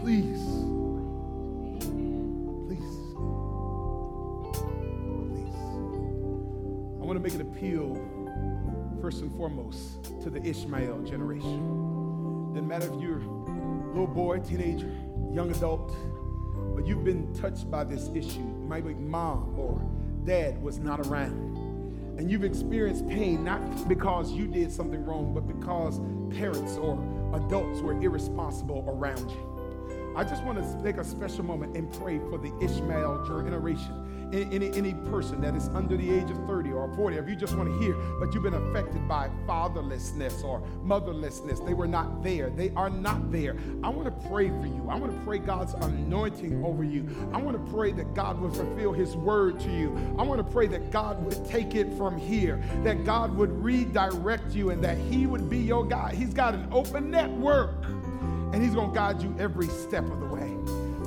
[0.01, 0.37] Please.
[0.37, 0.66] Please.
[7.07, 7.95] Want to make an appeal
[9.01, 12.51] first and foremost to the Ishmael generation.
[12.53, 14.91] Doesn't matter if you're a little boy, teenager,
[15.31, 15.95] young adult,
[16.75, 18.43] but you've been touched by this issue.
[18.67, 19.81] Maybe mom or
[20.25, 21.55] dad was not around.
[22.19, 26.01] And you've experienced pain not because you did something wrong, but because
[26.37, 26.99] parents or
[27.35, 30.13] adults were irresponsible around you.
[30.17, 34.71] I just want to take a special moment and pray for the Ishmael generation any,
[34.73, 37.69] any person that is under the age of 30 or 40, if you just want
[37.69, 42.49] to hear, but you've been affected by fatherlessness or motherlessness, they were not there.
[42.49, 43.55] They are not there.
[43.83, 44.87] I want to pray for you.
[44.89, 47.07] I want to pray God's anointing over you.
[47.33, 49.95] I want to pray that God will fulfill his word to you.
[50.17, 54.53] I want to pray that God would take it from here, that God would redirect
[54.53, 56.15] you, and that he would be your guide.
[56.15, 60.25] He's got an open network, and he's going to guide you every step of the
[60.25, 60.55] way.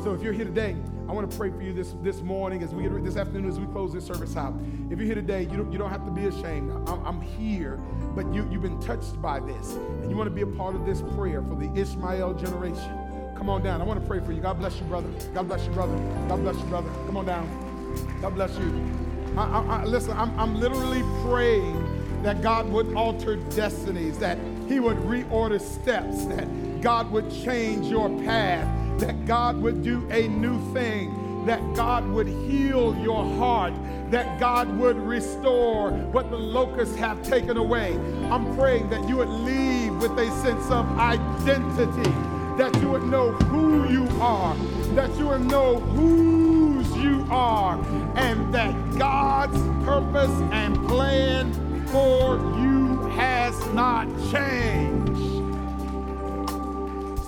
[0.03, 0.77] So if you're here today,
[1.11, 3.59] I want to pray for you this, this morning, as we get this afternoon, as
[3.59, 4.55] we close this service out.
[4.91, 6.71] If you're here today, you don't, you don't have to be ashamed.
[6.89, 7.81] I'm, I'm here,
[8.15, 10.87] but you, you've been touched by this, and you want to be a part of
[10.87, 12.97] this prayer for the Ishmael generation.
[13.37, 13.81] Come on down.
[13.81, 14.41] I want to pray for you.
[14.41, 15.09] God bless you, brother.
[15.35, 15.97] God bless you, brother.
[16.29, 16.89] God bless you, brother.
[17.07, 18.17] Come on down.
[18.21, 18.89] God bless you.
[19.37, 24.39] I, I, I, listen, I'm, I'm literally praying that God would alter destinies, that
[24.69, 30.29] He would reorder steps, that God would change your path that God would do a
[30.29, 33.73] new thing, that God would heal your heart,
[34.11, 37.95] that God would restore what the locusts have taken away.
[38.31, 42.11] I'm praying that you would leave with a sense of identity,
[42.59, 44.55] that you would know who you are,
[44.95, 47.83] that you would know whose you are,
[48.17, 51.53] and that God's purpose and plan
[51.87, 54.90] for you has not changed.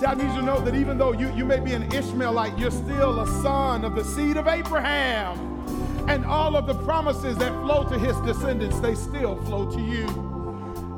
[0.03, 2.59] See, I need you to know that even though you, you may be an Ishmaelite,
[2.59, 5.39] you're still a son of the seed of Abraham.
[6.09, 10.05] And all of the promises that flow to his descendants, they still flow to you.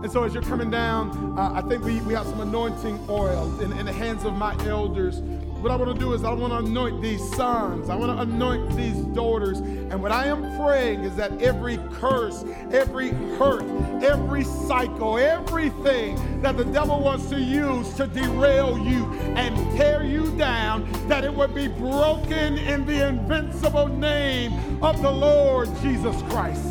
[0.01, 3.62] And so as you're coming down, uh, I think we, we have some anointing oil
[3.62, 5.18] in, in the hands of my elders
[5.66, 7.89] what I want to do is I want to anoint these sons.
[7.89, 9.57] I want to anoint these daughters.
[9.57, 13.09] And what I am praying is that every curse, every
[13.39, 13.63] hurt,
[14.03, 19.05] every cycle, everything that the devil wants to use to derail you
[19.36, 25.09] and tear you down, that it would be broken in the invincible name of the
[25.09, 26.63] Lord Jesus Christ.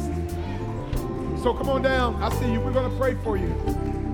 [1.43, 2.23] So come on down.
[2.23, 2.61] I see you.
[2.61, 3.53] We're going to pray for you.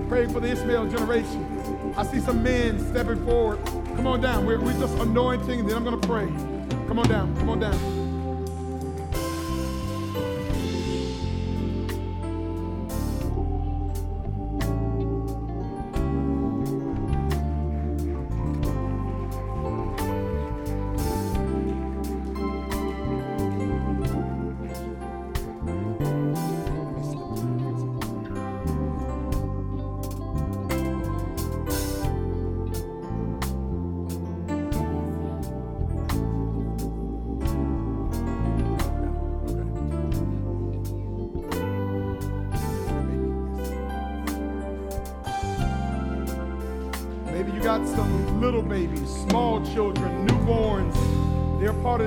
[0.09, 1.93] Pray for the Ishmael generation.
[1.95, 3.59] I see some men stepping forward.
[3.95, 4.45] Come on down.
[4.45, 6.27] We're, we're just anointing, and then I'm going to pray.
[6.87, 7.35] Come on down.
[7.37, 8.00] Come on down.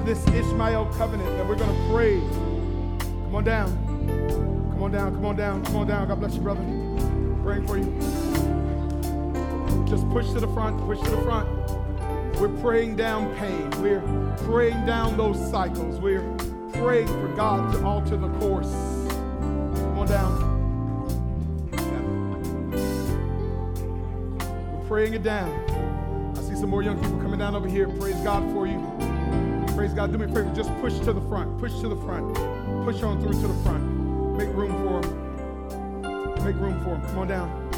[0.05, 2.21] This Ishmael covenant that we're going to pray.
[3.25, 3.71] Come on down.
[4.73, 5.15] Come on down.
[5.15, 5.65] Come on down.
[5.65, 6.09] Come on down.
[6.09, 6.61] God bless you, brother.
[7.43, 7.85] Praying for you.
[9.89, 11.49] Just push to the front, push to the front.
[12.39, 13.71] We're praying down pain.
[13.83, 14.03] We're
[14.45, 15.99] praying down those cycles.
[16.01, 16.31] We're
[16.75, 18.94] praying for God to alter the course.
[24.95, 25.51] Praying it down.
[26.39, 27.89] I see some more young people coming down over here.
[27.89, 28.79] Praise God for you.
[29.75, 30.13] Praise God.
[30.13, 30.53] Do me a favor.
[30.55, 31.59] Just push to the front.
[31.59, 32.33] Push to the front.
[32.85, 33.83] Push on through to the front.
[34.39, 36.45] Make room for them.
[36.45, 37.03] Make room for them.
[37.09, 37.71] Come on down.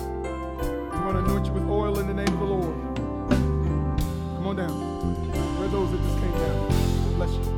[0.92, 2.76] We want to anoint you with oil in the name of the Lord.
[3.30, 4.74] Come on down.
[5.58, 7.14] Where those that just came down?
[7.16, 7.55] Bless you.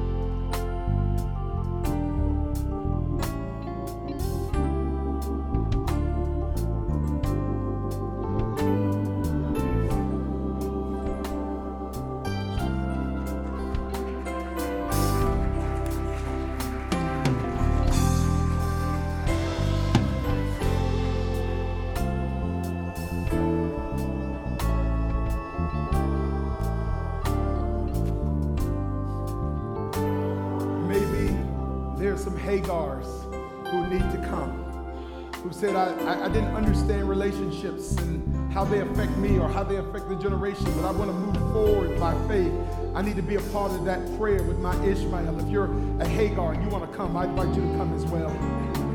[38.71, 41.99] They affect me or how they affect the generation, but I want to move forward
[41.99, 42.53] by faith.
[42.95, 45.39] I need to be a part of that prayer with my Ishmael.
[45.41, 48.05] If you're a Hagar and you want to come, I invite you to come as
[48.07, 48.31] well.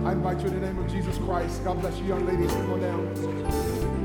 [0.05, 1.63] I invite you in the name of Jesus Christ.
[1.63, 2.51] God bless you, young ladies.
[2.51, 4.02] Come on down.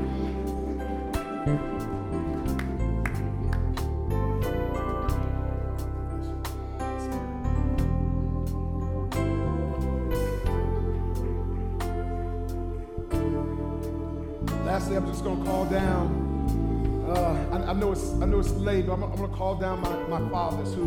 [19.19, 20.85] Going to call down my, my fathers who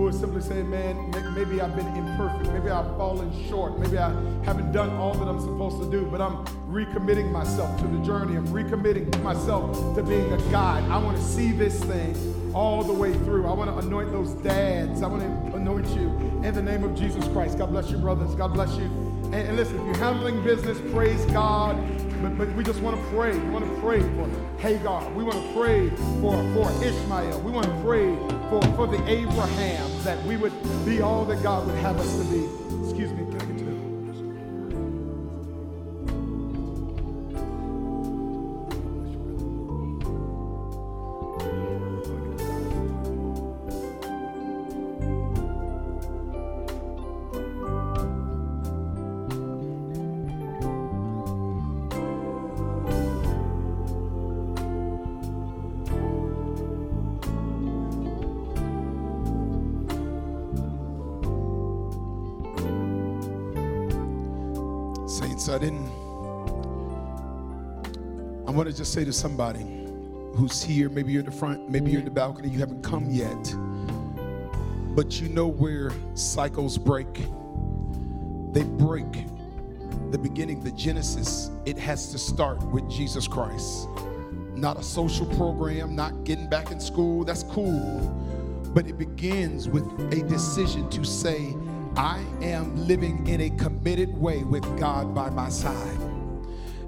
[0.00, 4.08] who are simply saying, man, maybe I've been imperfect, maybe I've fallen short, maybe I
[4.44, 8.36] haven't done all that I'm supposed to do, but I'm recommitting myself to the journey.
[8.36, 10.84] I'm recommitting myself to being a guide.
[10.90, 12.16] I want to see this thing
[12.54, 13.46] all the way through.
[13.46, 15.02] I want to anoint those dads.
[15.02, 16.08] I want to anoint you
[16.42, 17.58] in the name of Jesus Christ.
[17.58, 18.34] God bless you, brothers.
[18.34, 18.84] God bless you.
[19.24, 21.76] And, and listen, if you're handling business, praise God.
[22.22, 23.36] But, but we just want to pray.
[23.36, 25.10] We want to pray for Hagar.
[25.12, 25.88] We want to pray
[26.20, 27.40] for, for Ishmael.
[27.40, 28.14] We want to pray
[28.50, 30.52] for, for the Abrahams that we would
[30.84, 32.59] be all that God would have us to be.
[68.80, 69.60] Just say to somebody
[70.36, 73.10] who's here, maybe you're in the front, maybe you're in the balcony, you haven't come
[73.10, 73.54] yet,
[74.96, 77.12] but you know where cycles break.
[78.54, 79.26] They break
[80.12, 81.50] the beginning, the genesis.
[81.66, 83.86] It has to start with Jesus Christ.
[84.54, 88.00] Not a social program, not getting back in school, that's cool.
[88.72, 91.54] But it begins with a decision to say,
[91.96, 96.09] I am living in a committed way with God by my side.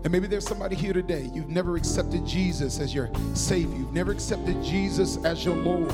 [0.04, 4.10] And maybe there's somebody here today, you've never accepted Jesus as your Savior, you've never
[4.10, 5.92] accepted Jesus as your Lord.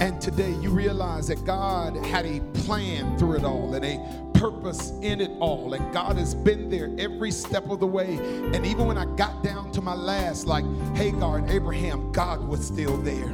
[0.00, 4.90] And today you realize that God had a plan through it all and a purpose
[5.02, 5.74] in it all.
[5.74, 8.16] And God has been there every step of the way.
[8.52, 10.64] And even when I got down to my last, like
[10.94, 13.32] Hagar and Abraham, God was still there.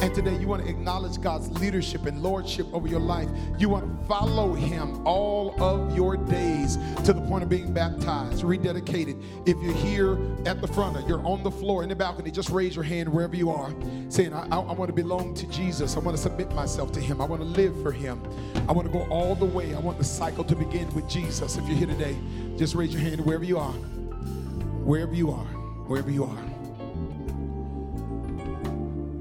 [0.00, 3.28] And today you want to acknowledge God's leadership and lordship over your life.
[3.58, 8.44] You want to follow Him all of your days to the point of being baptized,
[8.44, 9.20] rededicated.
[9.44, 10.16] If you're here
[10.46, 13.08] at the front or you're on the floor in the balcony, just raise your hand
[13.08, 13.74] wherever you are,
[14.08, 15.96] saying, I, I, I want to belong to Jesus.
[15.96, 17.20] I want to submit myself to Him.
[17.20, 18.22] I want to live for Him.
[18.68, 19.74] I want to go all the way.
[19.74, 21.56] I want the cycle to begin with Jesus.
[21.56, 22.16] If you're here today,
[22.56, 23.72] just raise your hand wherever you are.
[23.72, 25.46] Wherever you are.
[25.88, 26.57] Wherever you are.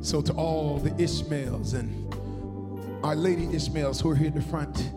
[0.07, 2.15] So, to all the Ishmaels and
[3.03, 4.89] our lady Ishmaels who are here in the front,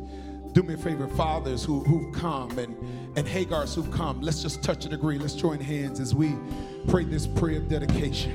[0.52, 2.76] do me a favor, fathers who, who've come and,
[3.18, 5.18] and Hagars who've come, let's just touch and agree.
[5.18, 6.36] Let's join hands as we
[6.86, 8.30] pray this prayer of dedication.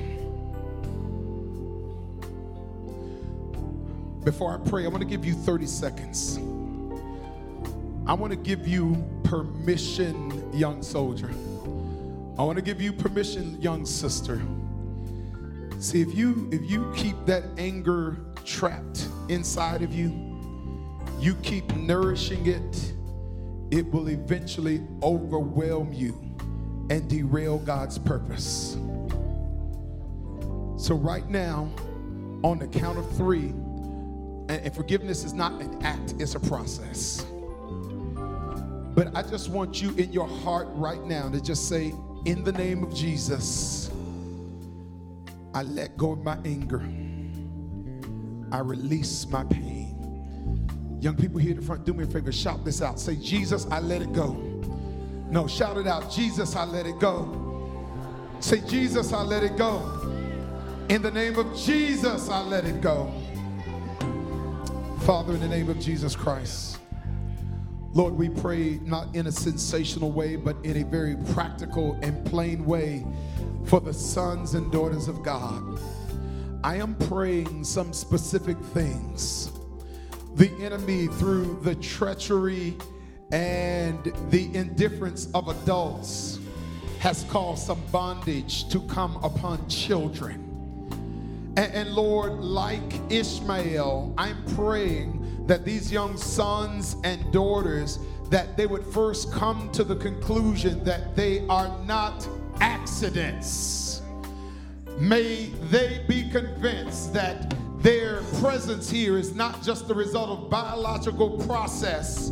[4.22, 6.36] Before I pray, I want to give you 30 seconds.
[8.06, 11.30] I want to give you permission, young soldier.
[12.38, 14.42] I want to give you permission, young sister.
[15.86, 20.10] See, if you if you keep that anger trapped inside of you,
[21.20, 22.92] you keep nourishing it,
[23.70, 26.20] it will eventually overwhelm you
[26.90, 28.76] and derail God's purpose.
[30.76, 31.70] So, right now,
[32.42, 33.50] on the count of three,
[34.48, 37.24] and, forgiveness is not an act, it's a process.
[38.96, 41.94] But I just want you in your heart right now to just say,
[42.24, 43.88] In the name of Jesus,
[45.56, 46.82] I let go of my anger,
[48.52, 50.98] I release my pain.
[51.00, 53.00] Young people here at the front, do me a favor, shout this out.
[53.00, 54.34] Say, Jesus, I let it go.
[55.30, 56.10] No, shout it out.
[56.10, 57.72] Jesus, I let it go.
[58.38, 59.80] Say, Jesus, I let it go.
[60.90, 63.10] In the name of Jesus, I let it go.
[65.06, 66.75] Father, in the name of Jesus Christ,
[67.96, 72.66] Lord, we pray not in a sensational way, but in a very practical and plain
[72.66, 73.06] way
[73.64, 75.80] for the sons and daughters of God.
[76.62, 79.50] I am praying some specific things.
[80.34, 82.76] The enemy, through the treachery
[83.32, 86.38] and the indifference of adults,
[86.98, 90.42] has caused some bondage to come upon children.
[91.56, 95.15] And, and, Lord, like Ishmael, I'm praying
[95.46, 97.98] that these young sons and daughters
[98.30, 102.26] that they would first come to the conclusion that they are not
[102.60, 104.02] accidents.
[104.98, 111.38] May they be convinced that their presence here is not just the result of biological
[111.46, 112.30] process,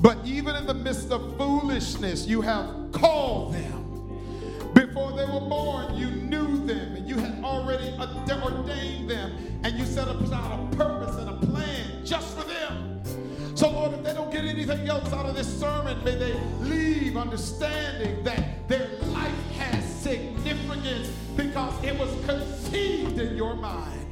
[0.00, 4.72] but even in the midst of foolishness, you have called them.
[4.74, 9.84] Before they were born, you knew them and you had already ordained them and you
[9.84, 13.00] set aside a purpose and a plan just for them.
[13.54, 17.16] So, Lord, if they don't get anything else out of this sermon, may they leave
[17.16, 24.07] understanding that their life has significance because it was conceived in your mind.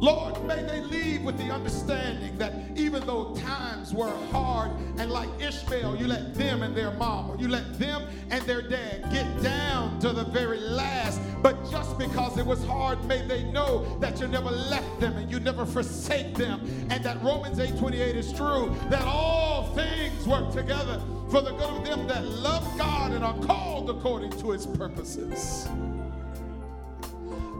[0.00, 5.28] Lord, may they leave with the understanding that even though times were hard, and like
[5.40, 9.42] Ishmael, you let them and their mom, or you let them and their dad get
[9.42, 14.20] down to the very last, but just because it was hard, may they know that
[14.20, 16.60] you never left them and you never forsake them,
[16.90, 21.00] and that Romans 8:28 is true, that all things work together
[21.30, 25.68] for the good of them that love God and are called according to his purposes.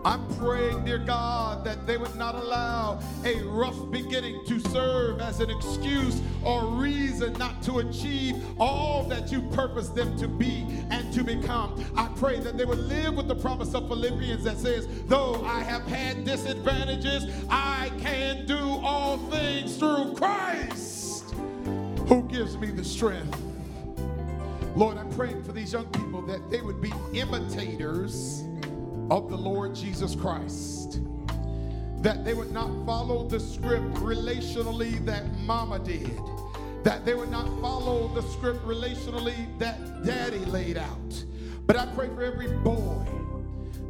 [0.04, 5.40] I'm praying, dear God, that they would not allow a rough beginning to serve as
[5.40, 11.10] an excuse or reason not to achieve all that you purpose them to be and
[11.14, 11.82] to become.
[11.96, 15.60] I pray that they would live with the promise of Philippians that says, Though I
[15.60, 21.30] have had disadvantages, I can do all things through Christ
[22.08, 23.40] who gives me the strength.
[24.76, 28.44] Lord, I'm praying for these young people that they would be imitators
[29.10, 31.00] of the Lord Jesus Christ.
[32.02, 36.20] That they would not follow the script relationally that mama did.
[36.82, 41.24] That they would not follow the script relationally that daddy laid out.
[41.66, 43.06] But I pray for every boy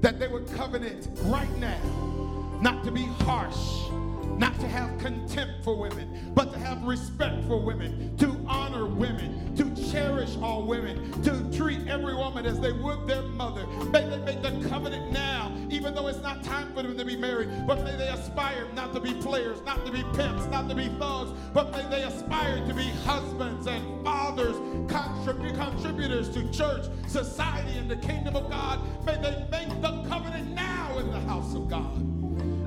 [0.00, 3.90] that they would covenant right now not to be harsh
[4.38, 9.54] not to have contempt for women, but to have respect for women, to honor women,
[9.56, 9.64] to
[9.94, 13.64] cherish all women, to treat every woman as they would their mother.
[13.92, 17.16] May they make the covenant now, even though it's not time for them to be
[17.16, 20.74] married, but may they aspire not to be players, not to be pimps, not to
[20.74, 24.56] be thugs, but may they aspire to be husbands and fathers,
[24.88, 28.80] contrib- contributors to church, society, and the kingdom of God.
[29.06, 31.94] May they make the covenant now in the house of God.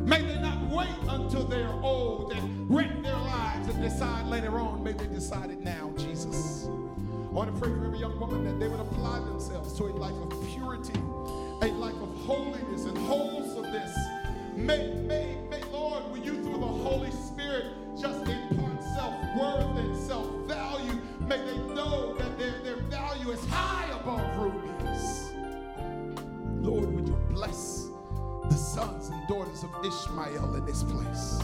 [0.08, 4.82] May they not wait until they're old and wreck their lives and decide later on.
[4.82, 6.70] May they decide it now, Jesus.
[7.38, 9.94] I want to pray for every young woman that they would apply themselves to a
[9.94, 11.00] life of purity,
[11.62, 13.96] a life of holiness and wholesomeness.
[14.56, 21.00] May, may, may, Lord, when you through the Holy Spirit just impart self-worth and self-value,
[21.28, 25.32] may they know that their, their value is high above rubies.
[26.66, 27.90] Lord, would you bless
[28.50, 31.40] the sons and daughters of Ishmael in this place.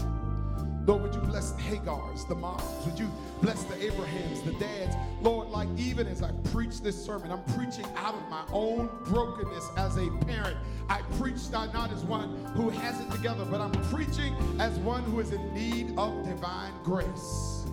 [0.86, 2.62] Lord, would you bless the Hagars, the moms?
[2.84, 4.94] Would you bless the Abrahams, the dads?
[5.22, 9.70] Lord, like even as I preach this sermon, I'm preaching out of my own brokenness
[9.78, 10.58] as a parent.
[10.90, 15.20] I preach not as one who has it together, but I'm preaching as one who
[15.20, 17.64] is in need of divine grace.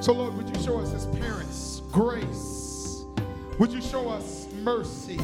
[0.00, 3.04] So, Lord, would you show us as parents grace?
[3.60, 5.20] Would you show us mercy?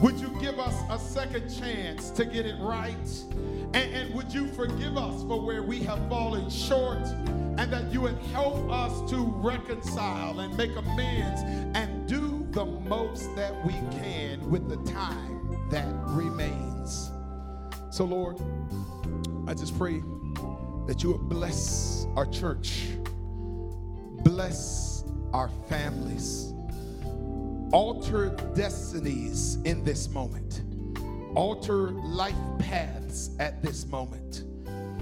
[0.00, 2.94] Would you give us a second chance to get it right?
[3.74, 7.02] And, and, would you forgive us for where we have fallen short?
[7.58, 11.42] And that you would help us to reconcile and make amends
[11.76, 17.10] and do the most that we can with the time that remains.
[17.90, 18.38] So, Lord,
[19.48, 20.00] I just pray
[20.86, 22.84] that you would bless our church,
[24.22, 25.02] bless
[25.32, 26.54] our families
[27.72, 30.62] alter destinies in this moment,
[31.36, 34.44] alter life paths at this moment,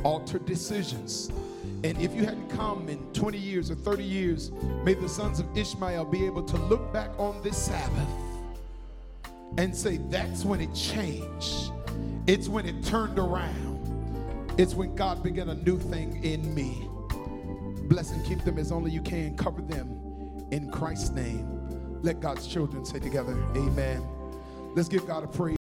[0.04, 1.30] alter decisions.
[1.84, 4.50] And if you hadn't come in 20 years or 30 years,
[4.84, 8.08] may the sons of Ishmael be able to look back on this Sabbath
[9.58, 11.70] and say, that's when it changed.
[12.26, 13.74] It's when it turned around.
[14.58, 16.88] It's when God began a new thing in me.
[17.88, 19.36] Bless and keep them as only you can.
[19.36, 21.55] Cover them in Christ's name.
[22.02, 24.06] Let God's children say together, Amen.
[24.74, 25.56] Let's give God a praise.